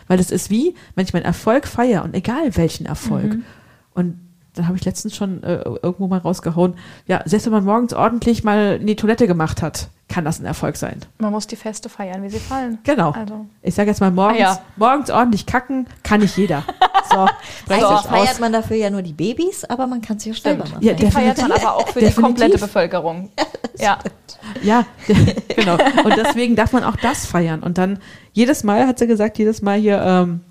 [0.08, 3.34] weil es ist wie, wenn ich meinen Erfolg feiere und egal welchen Erfolg.
[3.34, 3.44] Mhm.
[3.96, 4.20] Und
[4.56, 6.76] dann habe ich letztens schon äh, irgendwo mal rausgehauen,
[7.08, 10.46] ja, selbst wenn man morgens ordentlich mal in die Toilette gemacht hat, kann das ein
[10.46, 11.00] Erfolg sein.
[11.18, 12.78] Man muss die Feste feiern, wie sie fallen.
[12.84, 13.12] Genau.
[13.12, 13.46] Also.
[13.64, 14.60] Ich sage jetzt mal, morgens, Ah, ja.
[14.76, 16.64] morgens ordentlich kacken kann nicht jeder.
[17.12, 18.40] So, Eigentlich das feiert aus.
[18.40, 20.78] man dafür ja nur die Babys, aber man kann sich auch selber machen.
[20.82, 22.22] Ja, Die feiert man aber auch für die Definitiv.
[22.24, 23.30] komplette Bevölkerung.
[23.80, 24.00] Ja.
[24.64, 24.86] Ja,
[25.56, 25.78] genau.
[26.04, 27.62] Und deswegen darf man auch das feiern.
[27.62, 28.00] Und dann
[28.32, 30.42] jedes Mal, hat sie gesagt, jedes Mal hier, ähm,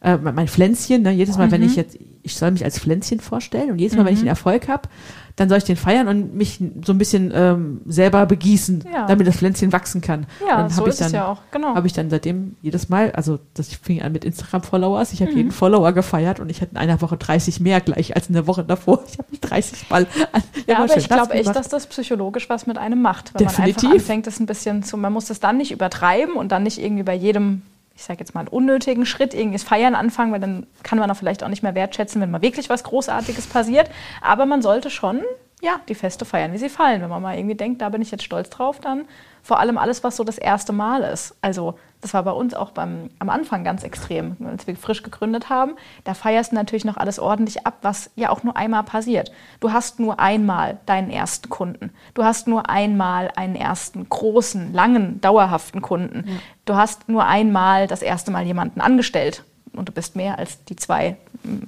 [0.00, 1.66] äh, mein Pflänzchen, ne, jedes Mal, wenn Mhm.
[1.68, 4.68] ich jetzt, ich soll mich als Pflänzchen vorstellen und jedes Mal, wenn ich einen Erfolg
[4.68, 4.88] habe,
[5.36, 9.06] dann soll ich den feiern und mich so ein bisschen ähm, selber begießen, Ja.
[9.06, 10.26] damit das Pflänzchen wachsen kann.
[10.44, 11.76] Ja, dann so ich ist es dann, ja auch, genau.
[11.76, 15.36] Habe ich dann seitdem jedes Mal, also das fing an mit Instagram-Followers, ich habe Mhm.
[15.36, 18.48] jeden Follower gefeiert und ich hatte in einer Woche 30 mehr gleich als in der
[18.48, 19.00] Woche davor.
[19.08, 22.66] Ich habe mich 30 Mal an, Ja, aber ich glaube echt, dass das psychologisch was
[22.66, 23.32] mit einem macht.
[23.34, 23.84] Wenn man Definitiv.
[23.84, 26.82] einfach anfängt, das ein bisschen zu, man muss das dann nicht übertreiben und dann nicht
[26.82, 27.62] irgendwie bei jedem,
[27.98, 31.10] ich sage jetzt mal, einen unnötigen Schritt irgendwie das Feiern anfangen, weil dann kann man
[31.10, 33.90] auch vielleicht auch nicht mehr wertschätzen, wenn mal wirklich was Großartiges passiert.
[34.22, 35.20] Aber man sollte schon,
[35.60, 37.02] ja, die Feste feiern, wie sie fallen.
[37.02, 39.06] Wenn man mal irgendwie denkt, da bin ich jetzt stolz drauf, dann
[39.42, 41.34] vor allem alles, was so das erste Mal ist.
[41.42, 45.50] Also das war bei uns auch beim, am Anfang ganz extrem, als wir frisch gegründet
[45.50, 45.72] haben.
[46.04, 49.32] Da feierst du natürlich noch alles ordentlich ab, was ja auch nur einmal passiert.
[49.58, 51.90] Du hast nur einmal deinen ersten Kunden.
[52.14, 56.40] Du hast nur einmal einen ersten großen, langen, dauerhaften Kunden.
[56.64, 59.42] Du hast nur einmal das erste Mal jemanden angestellt.
[59.72, 61.58] Und du bist mehr als die zwei mm,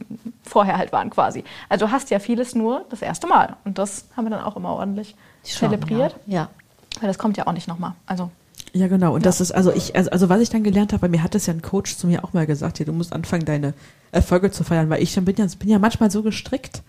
[0.42, 1.44] vorher halt waren quasi.
[1.68, 3.56] Also du hast ja vieles nur das erste Mal.
[3.64, 6.16] Und das haben wir dann auch immer ordentlich Schon, zelebriert.
[6.26, 6.48] Ja.
[7.00, 7.94] Weil das kommt ja auch nicht nochmal.
[8.06, 8.30] Also
[8.72, 9.14] Ja, genau.
[9.14, 11.34] Und das ist, also ich, also, also was ich dann gelernt habe, bei mir hat
[11.34, 13.74] es ja ein Coach zu mir auch mal gesagt, hier, du musst anfangen, deine
[14.12, 16.82] Erfolge zu feiern, weil ich bin ja, bin ja manchmal so gestrickt.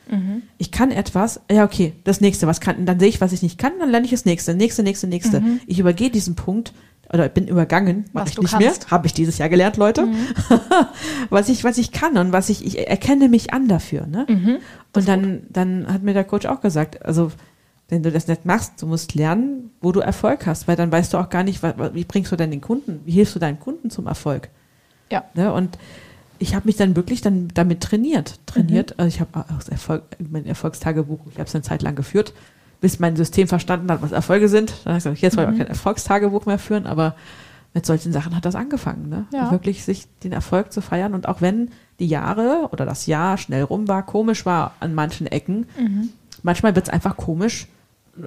[0.58, 3.58] Ich kann etwas, ja, okay, das nächste, was kann, dann sehe ich, was ich nicht
[3.58, 5.41] kann, dann lerne ich das nächste, nächste, nächste, nächste.
[5.67, 6.74] Ich übergehe diesen Punkt,
[7.13, 8.82] oder bin übergangen, mache Was ich nicht kannst.
[8.82, 10.08] mehr, habe ich dieses Jahr gelernt, Leute,
[11.30, 14.26] was ich, was ich kann und was ich, ich erkenne mich an dafür, ne?
[14.93, 17.32] und dann, dann hat mir der Coach auch gesagt, also,
[17.92, 21.14] wenn du das nicht machst, du musst lernen, wo du Erfolg hast, weil dann weißt
[21.14, 23.89] du auch gar nicht, wie bringst du denn den Kunden, wie hilfst du deinen Kunden
[23.89, 24.50] zum Erfolg.
[25.12, 25.26] ja.
[25.36, 25.52] Ne?
[25.52, 25.78] Und
[26.39, 28.39] ich habe mich dann wirklich dann damit trainiert.
[28.48, 32.34] Trainiert, also ich habe Erfolg, mein Erfolgstagebuch, ich habe es eine Zeit lang geführt,
[32.80, 34.74] bis mein System verstanden hat, was Erfolge sind.
[34.86, 37.16] Dann habe ich gesagt, jetzt wollen wir kein Erfolgstagebuch mehr führen, aber
[37.74, 39.10] mit solchen Sachen hat das angefangen.
[39.10, 39.26] Ne?
[39.34, 39.52] Ja.
[39.52, 41.70] Wirklich sich den Erfolg zu feiern und auch wenn
[42.00, 45.68] die Jahre oder das Jahr schnell rum war, komisch war an manchen Ecken,
[46.42, 47.68] manchmal wird es einfach komisch,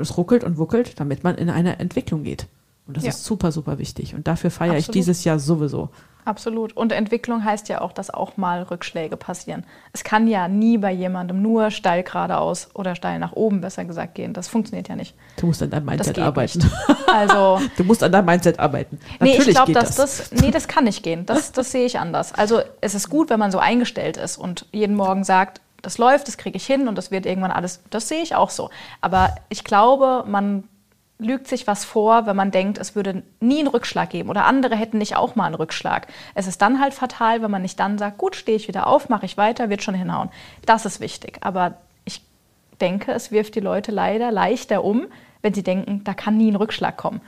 [0.01, 2.47] es ruckelt und wuckelt, damit man in eine Entwicklung geht.
[2.87, 3.11] Und das Ja.
[3.11, 4.15] ist super, super wichtig.
[4.15, 5.89] Und dafür feiere ich dieses Jahr sowieso.
[6.27, 6.75] Absolut.
[6.75, 9.65] Und Entwicklung heißt ja auch, dass auch mal Rückschläge passieren.
[9.93, 14.15] Es kann ja nie bei jemandem nur steil geradeaus oder steil nach oben, besser gesagt,
[14.15, 14.33] gehen.
[14.33, 15.15] Das funktioniert ja nicht.
[15.37, 16.59] Du musst an deinem Das Mindset arbeiten.
[16.59, 16.71] nicht.
[17.15, 18.99] Also, Du musst an deinem Mindset arbeiten.
[19.21, 20.33] nee, Natürlich ich glaube, dass das.
[20.33, 21.27] Nee, das kann nicht gehen.
[21.27, 22.33] Das, das sehe ich anders.
[22.33, 26.29] Also, es ist gut, wenn man so eingestellt ist und jeden Morgen sagt, das läuft,
[26.29, 27.83] das kriege ich hin und das wird irgendwann alles.
[27.91, 28.71] Das sehe ich auch so.
[29.01, 30.65] Aber ich glaube, man
[31.19, 34.77] lügt sich was vor, wenn man denkt, es würde nie einen Rückschlag geben oder andere
[34.77, 36.09] hätten nicht auch mal einen Rückschlag.
[36.35, 39.09] Es ist dann halt fatal, wenn man nicht dann sagt, gut, stehe ich wieder auf,
[39.09, 40.31] mache ich weiter, wird schon hinhauen.
[40.67, 41.39] Das ist wichtig.
[41.41, 42.23] Aber ich
[42.81, 45.07] denke, es wirft die Leute leider leichter um,
[45.43, 47.21] wenn sie denken, da kann nie ein Rückschlag kommen.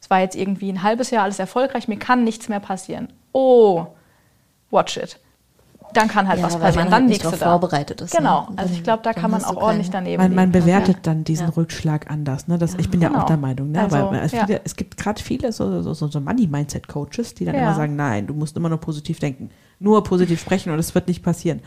[0.00, 3.12] Es war jetzt irgendwie ein halbes Jahr alles erfolgreich, mir kann nichts mehr passieren.
[3.32, 3.86] Oh,
[4.70, 5.18] watch it.
[5.98, 6.84] Dann kann halt Ja, was weil passieren.
[6.84, 7.58] man dann halt nicht liegst du drauf da.
[7.58, 8.42] vorbereitet ist, Genau.
[8.50, 8.58] ne?
[8.58, 11.48] Also ich glaube, da kann man auch ordentlich keinen- daneben Man, man bewertet dann diesen
[11.48, 11.52] Ja.
[11.54, 12.46] Rückschlag anders.
[12.46, 12.56] Ne?
[12.58, 13.22] Das, ich bin ja Genau.
[13.22, 13.72] auch der Meinung.
[13.72, 13.80] Ne?
[13.82, 14.46] Also, Weil es, ja.
[14.46, 17.62] viele, es gibt gerade viele so, so, so, so Money-Mindset-Coaches, die dann Ja.
[17.62, 19.50] immer sagen, nein, du musst immer nur positiv denken.
[19.80, 21.60] Nur positiv sprechen und es wird nicht passieren.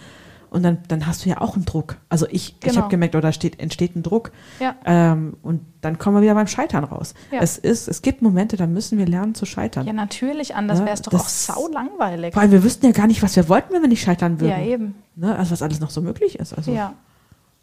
[0.51, 1.95] Und dann, dann hast du ja auch einen Druck.
[2.09, 2.75] Also ich, ich Genau.
[2.81, 4.31] habe gemerkt, oder steht, entsteht ein Druck.
[4.59, 4.75] Ja.
[4.85, 7.13] Ähm, und dann kommen wir wieder beim Scheitern raus.
[7.31, 7.39] Ja.
[7.39, 9.87] Es, ist, es gibt Momente, da müssen wir lernen zu scheitern.
[9.87, 12.33] Ja, natürlich, anders Ja, wäre es doch auch sau langweilig.
[12.33, 14.51] Vor allem, wir wüssten ja gar nicht, was wir wollten, wenn wir nicht scheitern würden.
[14.51, 14.95] Ja, eben.
[15.15, 15.33] Ne?
[15.37, 16.53] Also was alles noch so möglich ist.
[16.53, 16.95] Also, Ja.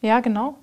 [0.00, 0.56] ja, genau.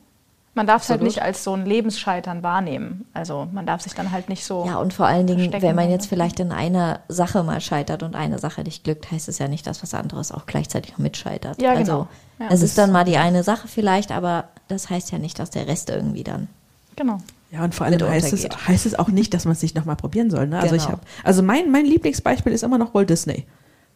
[0.56, 3.06] Man darf es halt nicht als so ein Lebensscheitern wahrnehmen.
[3.14, 4.66] Also man darf sich dann halt nicht so.
[4.66, 8.16] Ja, und vor allen Dingen, wenn man jetzt vielleicht in einer Sache mal scheitert und
[8.16, 11.62] eine Sache nicht glückt, heißt es ja nicht, dass was anderes auch gleichzeitig noch mitscheitert.
[11.62, 12.08] Ja, also, genau.
[12.40, 12.48] Ja.
[12.50, 15.68] es ist dann mal die eine Sache vielleicht, aber das heißt ja nicht, dass der
[15.68, 16.48] Rest irgendwie dann.
[16.96, 17.20] Genau.
[17.52, 19.98] Ja, und vor allem heißt es, heißt es auch nicht, dass man es nicht nochmal
[19.98, 20.48] probieren soll.
[20.48, 20.58] Ne?
[20.60, 20.98] Also, ich Genau.
[20.98, 23.46] hab, also mein, mein Lieblingsbeispiel ist immer noch Walt Disney.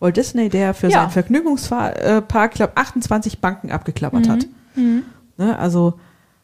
[0.01, 0.99] Walt Disney, der für Ja.
[1.01, 4.45] seinen Vergnügungspark, glaube 28 Banken abgeklappert hat.
[4.75, 5.03] Mhm.
[5.37, 5.57] Ne?
[5.57, 5.99] Also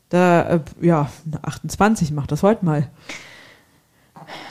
[0.09, 1.09] da, äh, ja,
[1.41, 2.89] 28 macht das heute mal.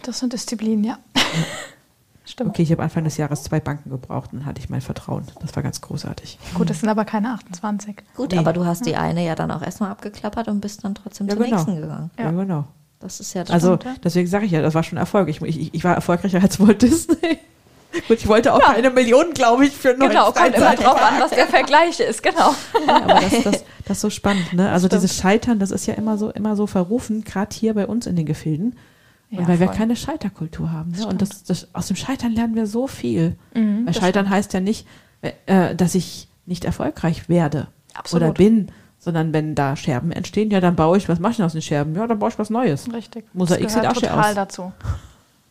[0.03, 0.99] Das sind Disziplinen, ja.
[2.27, 2.51] Stimmt.
[2.51, 5.25] Okay, ich habe Anfang des Jahres zwei Banken gebraucht und dann hatte ich mein Vertrauen.
[5.41, 6.39] Das war ganz großartig.
[6.55, 7.97] Gut, das sind aber keine 28.
[8.17, 8.39] Gut, Nee.
[8.39, 11.35] aber du hast die eine ja dann auch erstmal abgeklappert und bist dann trotzdem Ja,
[11.37, 11.57] zur genau.
[11.57, 12.11] nächsten gegangen.
[12.19, 12.31] Ja, Ja.
[12.31, 12.65] genau.
[13.01, 13.51] Das ist ja das.
[13.51, 14.01] Also Stimmt, ja.
[14.03, 15.29] deswegen sage ich ja, das war schon Erfolg.
[15.29, 17.39] Ich, ich, ich war erfolgreicher als Walt Disney.
[18.09, 21.21] Gut, ich wollte auch keine Millionen, glaube ich, für einen Genau, kommt immer drauf an,
[21.21, 22.55] was der Vergleich ist, genau.
[22.87, 24.71] Ja, aber das, das, das ist so spannend, ne?
[24.71, 25.03] Also Stimmt.
[25.03, 28.17] dieses Scheitern, das ist ja immer so, immer so verrufen, gerade hier bei uns in
[28.17, 28.77] den Gefilden.
[29.31, 29.77] Ja, weil wir voll.
[29.77, 30.93] keine Scheiterkultur haben.
[30.93, 31.07] Ne?
[31.07, 33.37] Und das, das, aus dem Scheitern lernen wir so viel.
[33.55, 34.87] Mhm, weil Scheitern heißt ja nicht,
[35.47, 38.23] äh, dass ich nicht erfolgreich werde Absolut.
[38.23, 41.47] oder bin, sondern wenn da Scherben entstehen, ja, dann baue ich, was mache ich denn
[41.47, 41.95] aus den Scherben?
[41.95, 42.93] Ja, dann baue ich was Neues.
[42.93, 43.25] Richtig.
[43.35, 44.35] Mosaik das sieht auch total aus.
[44.35, 44.73] dazu.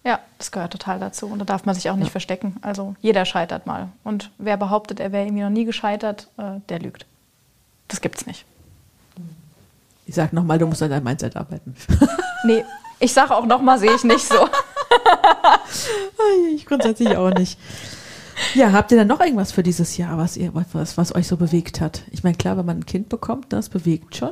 [0.04, 1.28] Ja, das gehört total dazu.
[1.28, 2.58] Und da darf man sich auch nicht verstecken.
[2.62, 3.90] Also jeder scheitert mal.
[4.04, 7.06] Und wer behauptet, er wäre irgendwie noch nie gescheitert, äh, der lügt.
[7.88, 8.46] Das gibt's nicht.
[10.06, 11.76] Ich sage nochmal, du musst an deinem Mindset arbeiten.
[12.46, 12.66] Nee,
[13.00, 14.50] ich sage auch nochmal, sehe ich nicht so.
[16.54, 17.58] ich grundsätzlich auch nicht.
[18.54, 21.38] Ja, habt ihr dann noch irgendwas für dieses Jahr, was, ihr, was, was euch so
[21.38, 22.02] bewegt hat?
[22.12, 24.32] Ich meine, klar, wenn man ein Kind bekommt, das bewegt schon.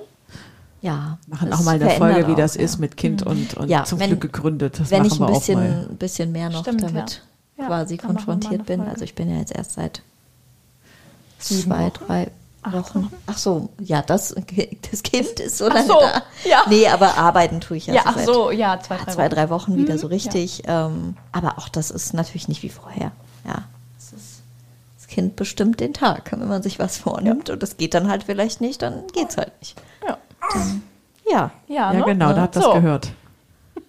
[0.81, 1.17] Ja.
[1.27, 2.61] Machen auch mal eine Folge, wie auch, das ja.
[2.61, 4.79] ist mit Kind und, und Ja, zum wenn- Glück gegründet.
[4.79, 5.75] Das Wenn machen ich wir ein auch mal.
[5.85, 7.21] bisschen, bisschen mehr noch Stimmt, damit
[7.57, 7.63] ja.
[7.63, 8.81] Ja, quasi konfrontiert bin.
[8.81, 10.01] Also ich bin ja jetzt erst seit
[11.39, 12.05] Sieben zwei, Wochen.
[12.07, 12.73] drei Wochen.
[12.73, 13.11] Wochen?
[13.25, 14.35] Ach so, ja, das,
[14.91, 16.21] das Kind ist so Ach lange so, da.
[16.47, 16.63] ja.
[16.69, 19.11] Nee, aber arbeiten tue ich ja, Ja, so ach seit so, ja, zwei, ja, drei
[19.13, 19.29] zwei, Wochen.
[19.35, 20.63] drei Wochen wieder Mhm, so richtig.
[20.67, 23.11] Ähm, aber auch das ist natürlich nicht wie vorher.
[23.47, 23.63] Ja,
[24.97, 26.31] das Kind bestimmt den Tag.
[26.31, 29.51] Wenn man sich was vornimmt und das geht dann halt vielleicht nicht, dann geht's halt
[29.59, 29.81] nicht.
[30.07, 30.17] Ja,
[31.31, 32.03] Ja, ja, Ja, ne?
[32.05, 32.73] genau, da hat das So.
[32.73, 33.11] gehört.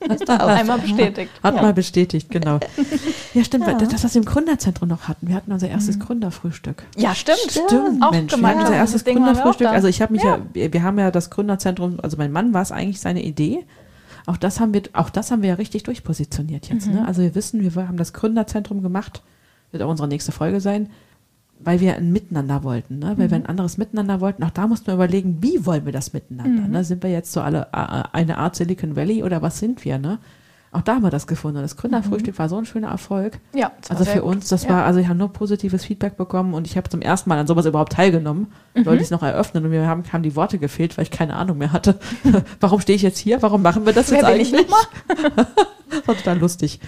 [0.28, 1.30] Einmal bestätigt.
[1.42, 1.62] Hat Ja.
[1.62, 2.58] mal bestätigt, genau.
[3.34, 3.74] Ja, stimmt, Ja.
[3.74, 5.28] das, was wir im Gründerzentrum noch hatten.
[5.28, 6.82] Wir hatten unser erstes Gründerfrühstück.
[6.96, 7.38] Ja, stimmt.
[7.48, 9.66] Stimmt, Auch Mensch, wir hatten unser erstes Das Gründerfrühstück.
[9.68, 9.72] da.
[9.72, 10.38] Also ich habe mich ja.
[10.52, 13.64] wir, wir haben ja das Gründerzentrum, also mein Mann war es eigentlich seine Idee.
[14.26, 16.86] Auch das haben wir, auch das haben wir ja richtig durchpositioniert jetzt.
[16.88, 16.94] Mhm.
[16.94, 17.06] Ne?
[17.06, 19.22] Also wir wissen, wir haben das Gründerzentrum gemacht,
[19.72, 20.90] wird auch unsere nächste Folge sein,
[21.64, 23.14] weil wir ein Miteinander wollten, ne?
[23.16, 23.44] weil wir Mhm.
[23.44, 24.42] ein anderes Miteinander wollten.
[24.44, 26.62] Auch da mussten wir überlegen, wie wollen wir das miteinander?
[26.62, 26.70] Mhm.
[26.70, 26.84] Ne?
[26.84, 29.98] Sind wir jetzt so alle eine Art Silicon Valley oder was sind wir?
[29.98, 30.18] Ne?
[30.74, 31.58] Auch da haben wir das gefunden.
[31.58, 33.38] Und das Gründerfrühstück war so ein schöner Erfolg.
[33.54, 34.70] Ja, Also für uns, das Ja.
[34.70, 37.46] war, also ich habe nur positives Feedback bekommen und ich habe zum ersten Mal an
[37.46, 38.46] sowas überhaupt teilgenommen.
[38.74, 41.36] Wollte ich es noch eröffnen und mir haben, haben die Worte gefehlt, weil ich keine
[41.36, 41.98] Ahnung mehr hatte.
[42.60, 43.42] Warum stehe ich jetzt hier?
[43.42, 44.66] Warum machen wir das Wer jetzt ich eigentlich?
[44.66, 45.46] nochmal?
[45.90, 46.80] Das war total lustig.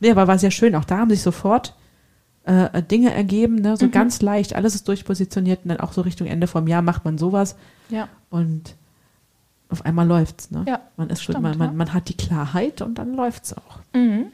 [0.00, 0.74] Nee, aber war sehr schön.
[0.74, 1.76] Auch da haben sich sofort
[2.44, 3.76] äh, Dinge ergeben, ne?
[3.76, 3.90] so Mhm.
[3.90, 4.54] ganz leicht.
[4.54, 7.56] Alles ist durchpositioniert und dann auch so Richtung Ende vom Jahr macht man sowas
[7.90, 8.74] Ja, und
[9.68, 10.50] auf einmal läuft's.
[10.50, 10.64] Ne?
[10.66, 11.74] Ja, man, ist, stimmt, man, man, ja.
[11.74, 13.78] man hat die Klarheit und dann läuft's auch.
[13.92, 14.26] mhm.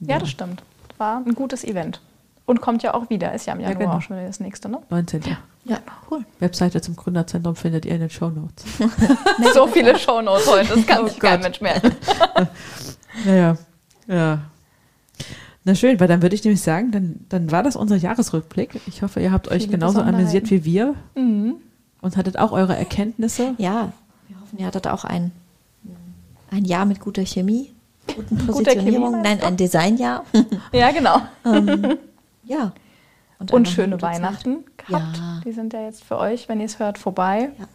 [0.00, 0.62] ja, das stimmt.
[0.98, 2.00] War ein gutes Event.
[2.44, 3.32] Und kommt ja auch wieder.
[3.32, 3.96] Ist ja im Ja, Januar genau.
[3.98, 4.78] auch schon wieder das nächste, ne?
[4.90, 5.22] 19.
[5.64, 5.78] ja,
[6.10, 6.24] cool.
[6.40, 8.64] Webseite zum Gründerzentrum findet ihr in den Show Notes.
[9.54, 11.40] So viele Shownotes heute, das kann Oh sich kein.
[11.40, 11.92] Mensch merken.
[13.26, 13.56] Ja,
[14.08, 14.38] ja.
[15.64, 18.80] Na schön, weil dann würde ich nämlich sagen, dann, dann war das unser Jahresrückblick.
[18.86, 21.54] Ich hoffe, ihr habt euch Viele genauso amüsiert wie wir Mhm.
[22.00, 23.54] und hattet auch eure Erkenntnisse.
[23.58, 23.92] Ja,
[24.28, 25.30] wir hoffen, ihr hattet auch ein,
[26.50, 27.72] ein Jahr mit guter Chemie,
[28.14, 29.12] guten Guter Positionierung.
[29.12, 30.24] Chemie, Nein, ein Designjahr.
[30.72, 31.20] Ja, genau.
[31.46, 31.96] ähm,
[32.44, 32.72] ja.
[33.38, 34.16] Und einfach schöne gute Zeit.
[34.16, 35.16] Weihnachten gehabt.
[35.16, 35.40] Ja.
[35.44, 37.50] Die sind ja jetzt für euch, wenn ihr es hört, vorbei.
[37.58, 37.66] Ja.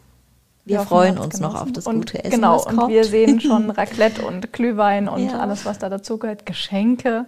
[0.68, 1.68] Wir hoffen, freuen uns noch genossen.
[1.68, 2.92] auf das und, gute Essen, Genau, was und kommt.
[2.94, 5.40] wir sehen schon Raclette und Glühwein und Ja.
[5.40, 6.46] alles, was da dazugehört.
[6.46, 7.26] Geschenke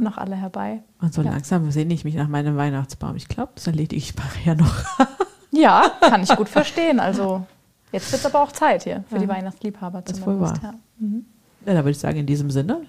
[0.00, 0.82] noch alle herbei.
[1.00, 1.30] Und so Ja.
[1.30, 3.16] langsam sehne ich mich nach meinem Weihnachtsbaum.
[3.16, 4.74] Ich glaube, das erledige ich nachher noch.
[5.52, 7.00] Ja, kann ich gut verstehen.
[7.00, 7.46] Also
[7.90, 10.62] jetzt wird es aber auch Zeit hier für die Weihnachtsliebhaber Das ist wohl zumindest.
[10.62, 10.72] wahr.
[10.72, 10.78] Ja.
[11.06, 11.24] Mhm.
[11.64, 12.82] Ja, da würde ich sagen, in diesem Sinne.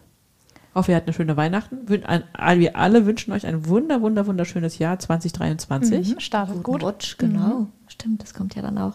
[0.76, 1.88] Hoffe, ihr hattet eine schöne Weihnachten.
[1.88, 6.16] Wir alle wünschen euch ein wunder, wunder, wunderschönes Jahr 2023.
[6.16, 6.20] Mhm.
[6.20, 6.84] Startet Guten gut.
[6.84, 7.68] Rutsch, genau.
[7.88, 8.94] Stimmt, das kommt ja dann auch.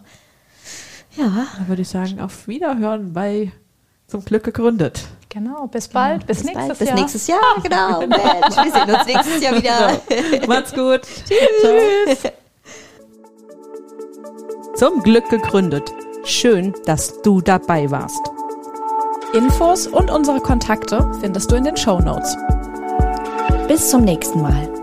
[1.16, 3.52] Ja, Dann würde ich sagen, auf Wiederhören bei
[4.06, 5.04] Zum Glück gegründet.
[5.28, 6.98] Genau, bis bald, bis, nächstes bald, bis Jahr.
[6.98, 7.40] nächstes Jahr.
[7.62, 10.46] Genau, Mensch, wir sehen uns nächstes Jahr wieder.
[10.46, 11.00] Macht's gut.
[11.26, 12.32] Tschüss.
[14.76, 15.90] Zum Glück gegründet.
[16.24, 18.20] Schön, dass du dabei warst.
[19.32, 22.36] Infos und unsere Kontakte findest du in den Show Notes.
[23.68, 24.81] Bis zum nächsten Mal.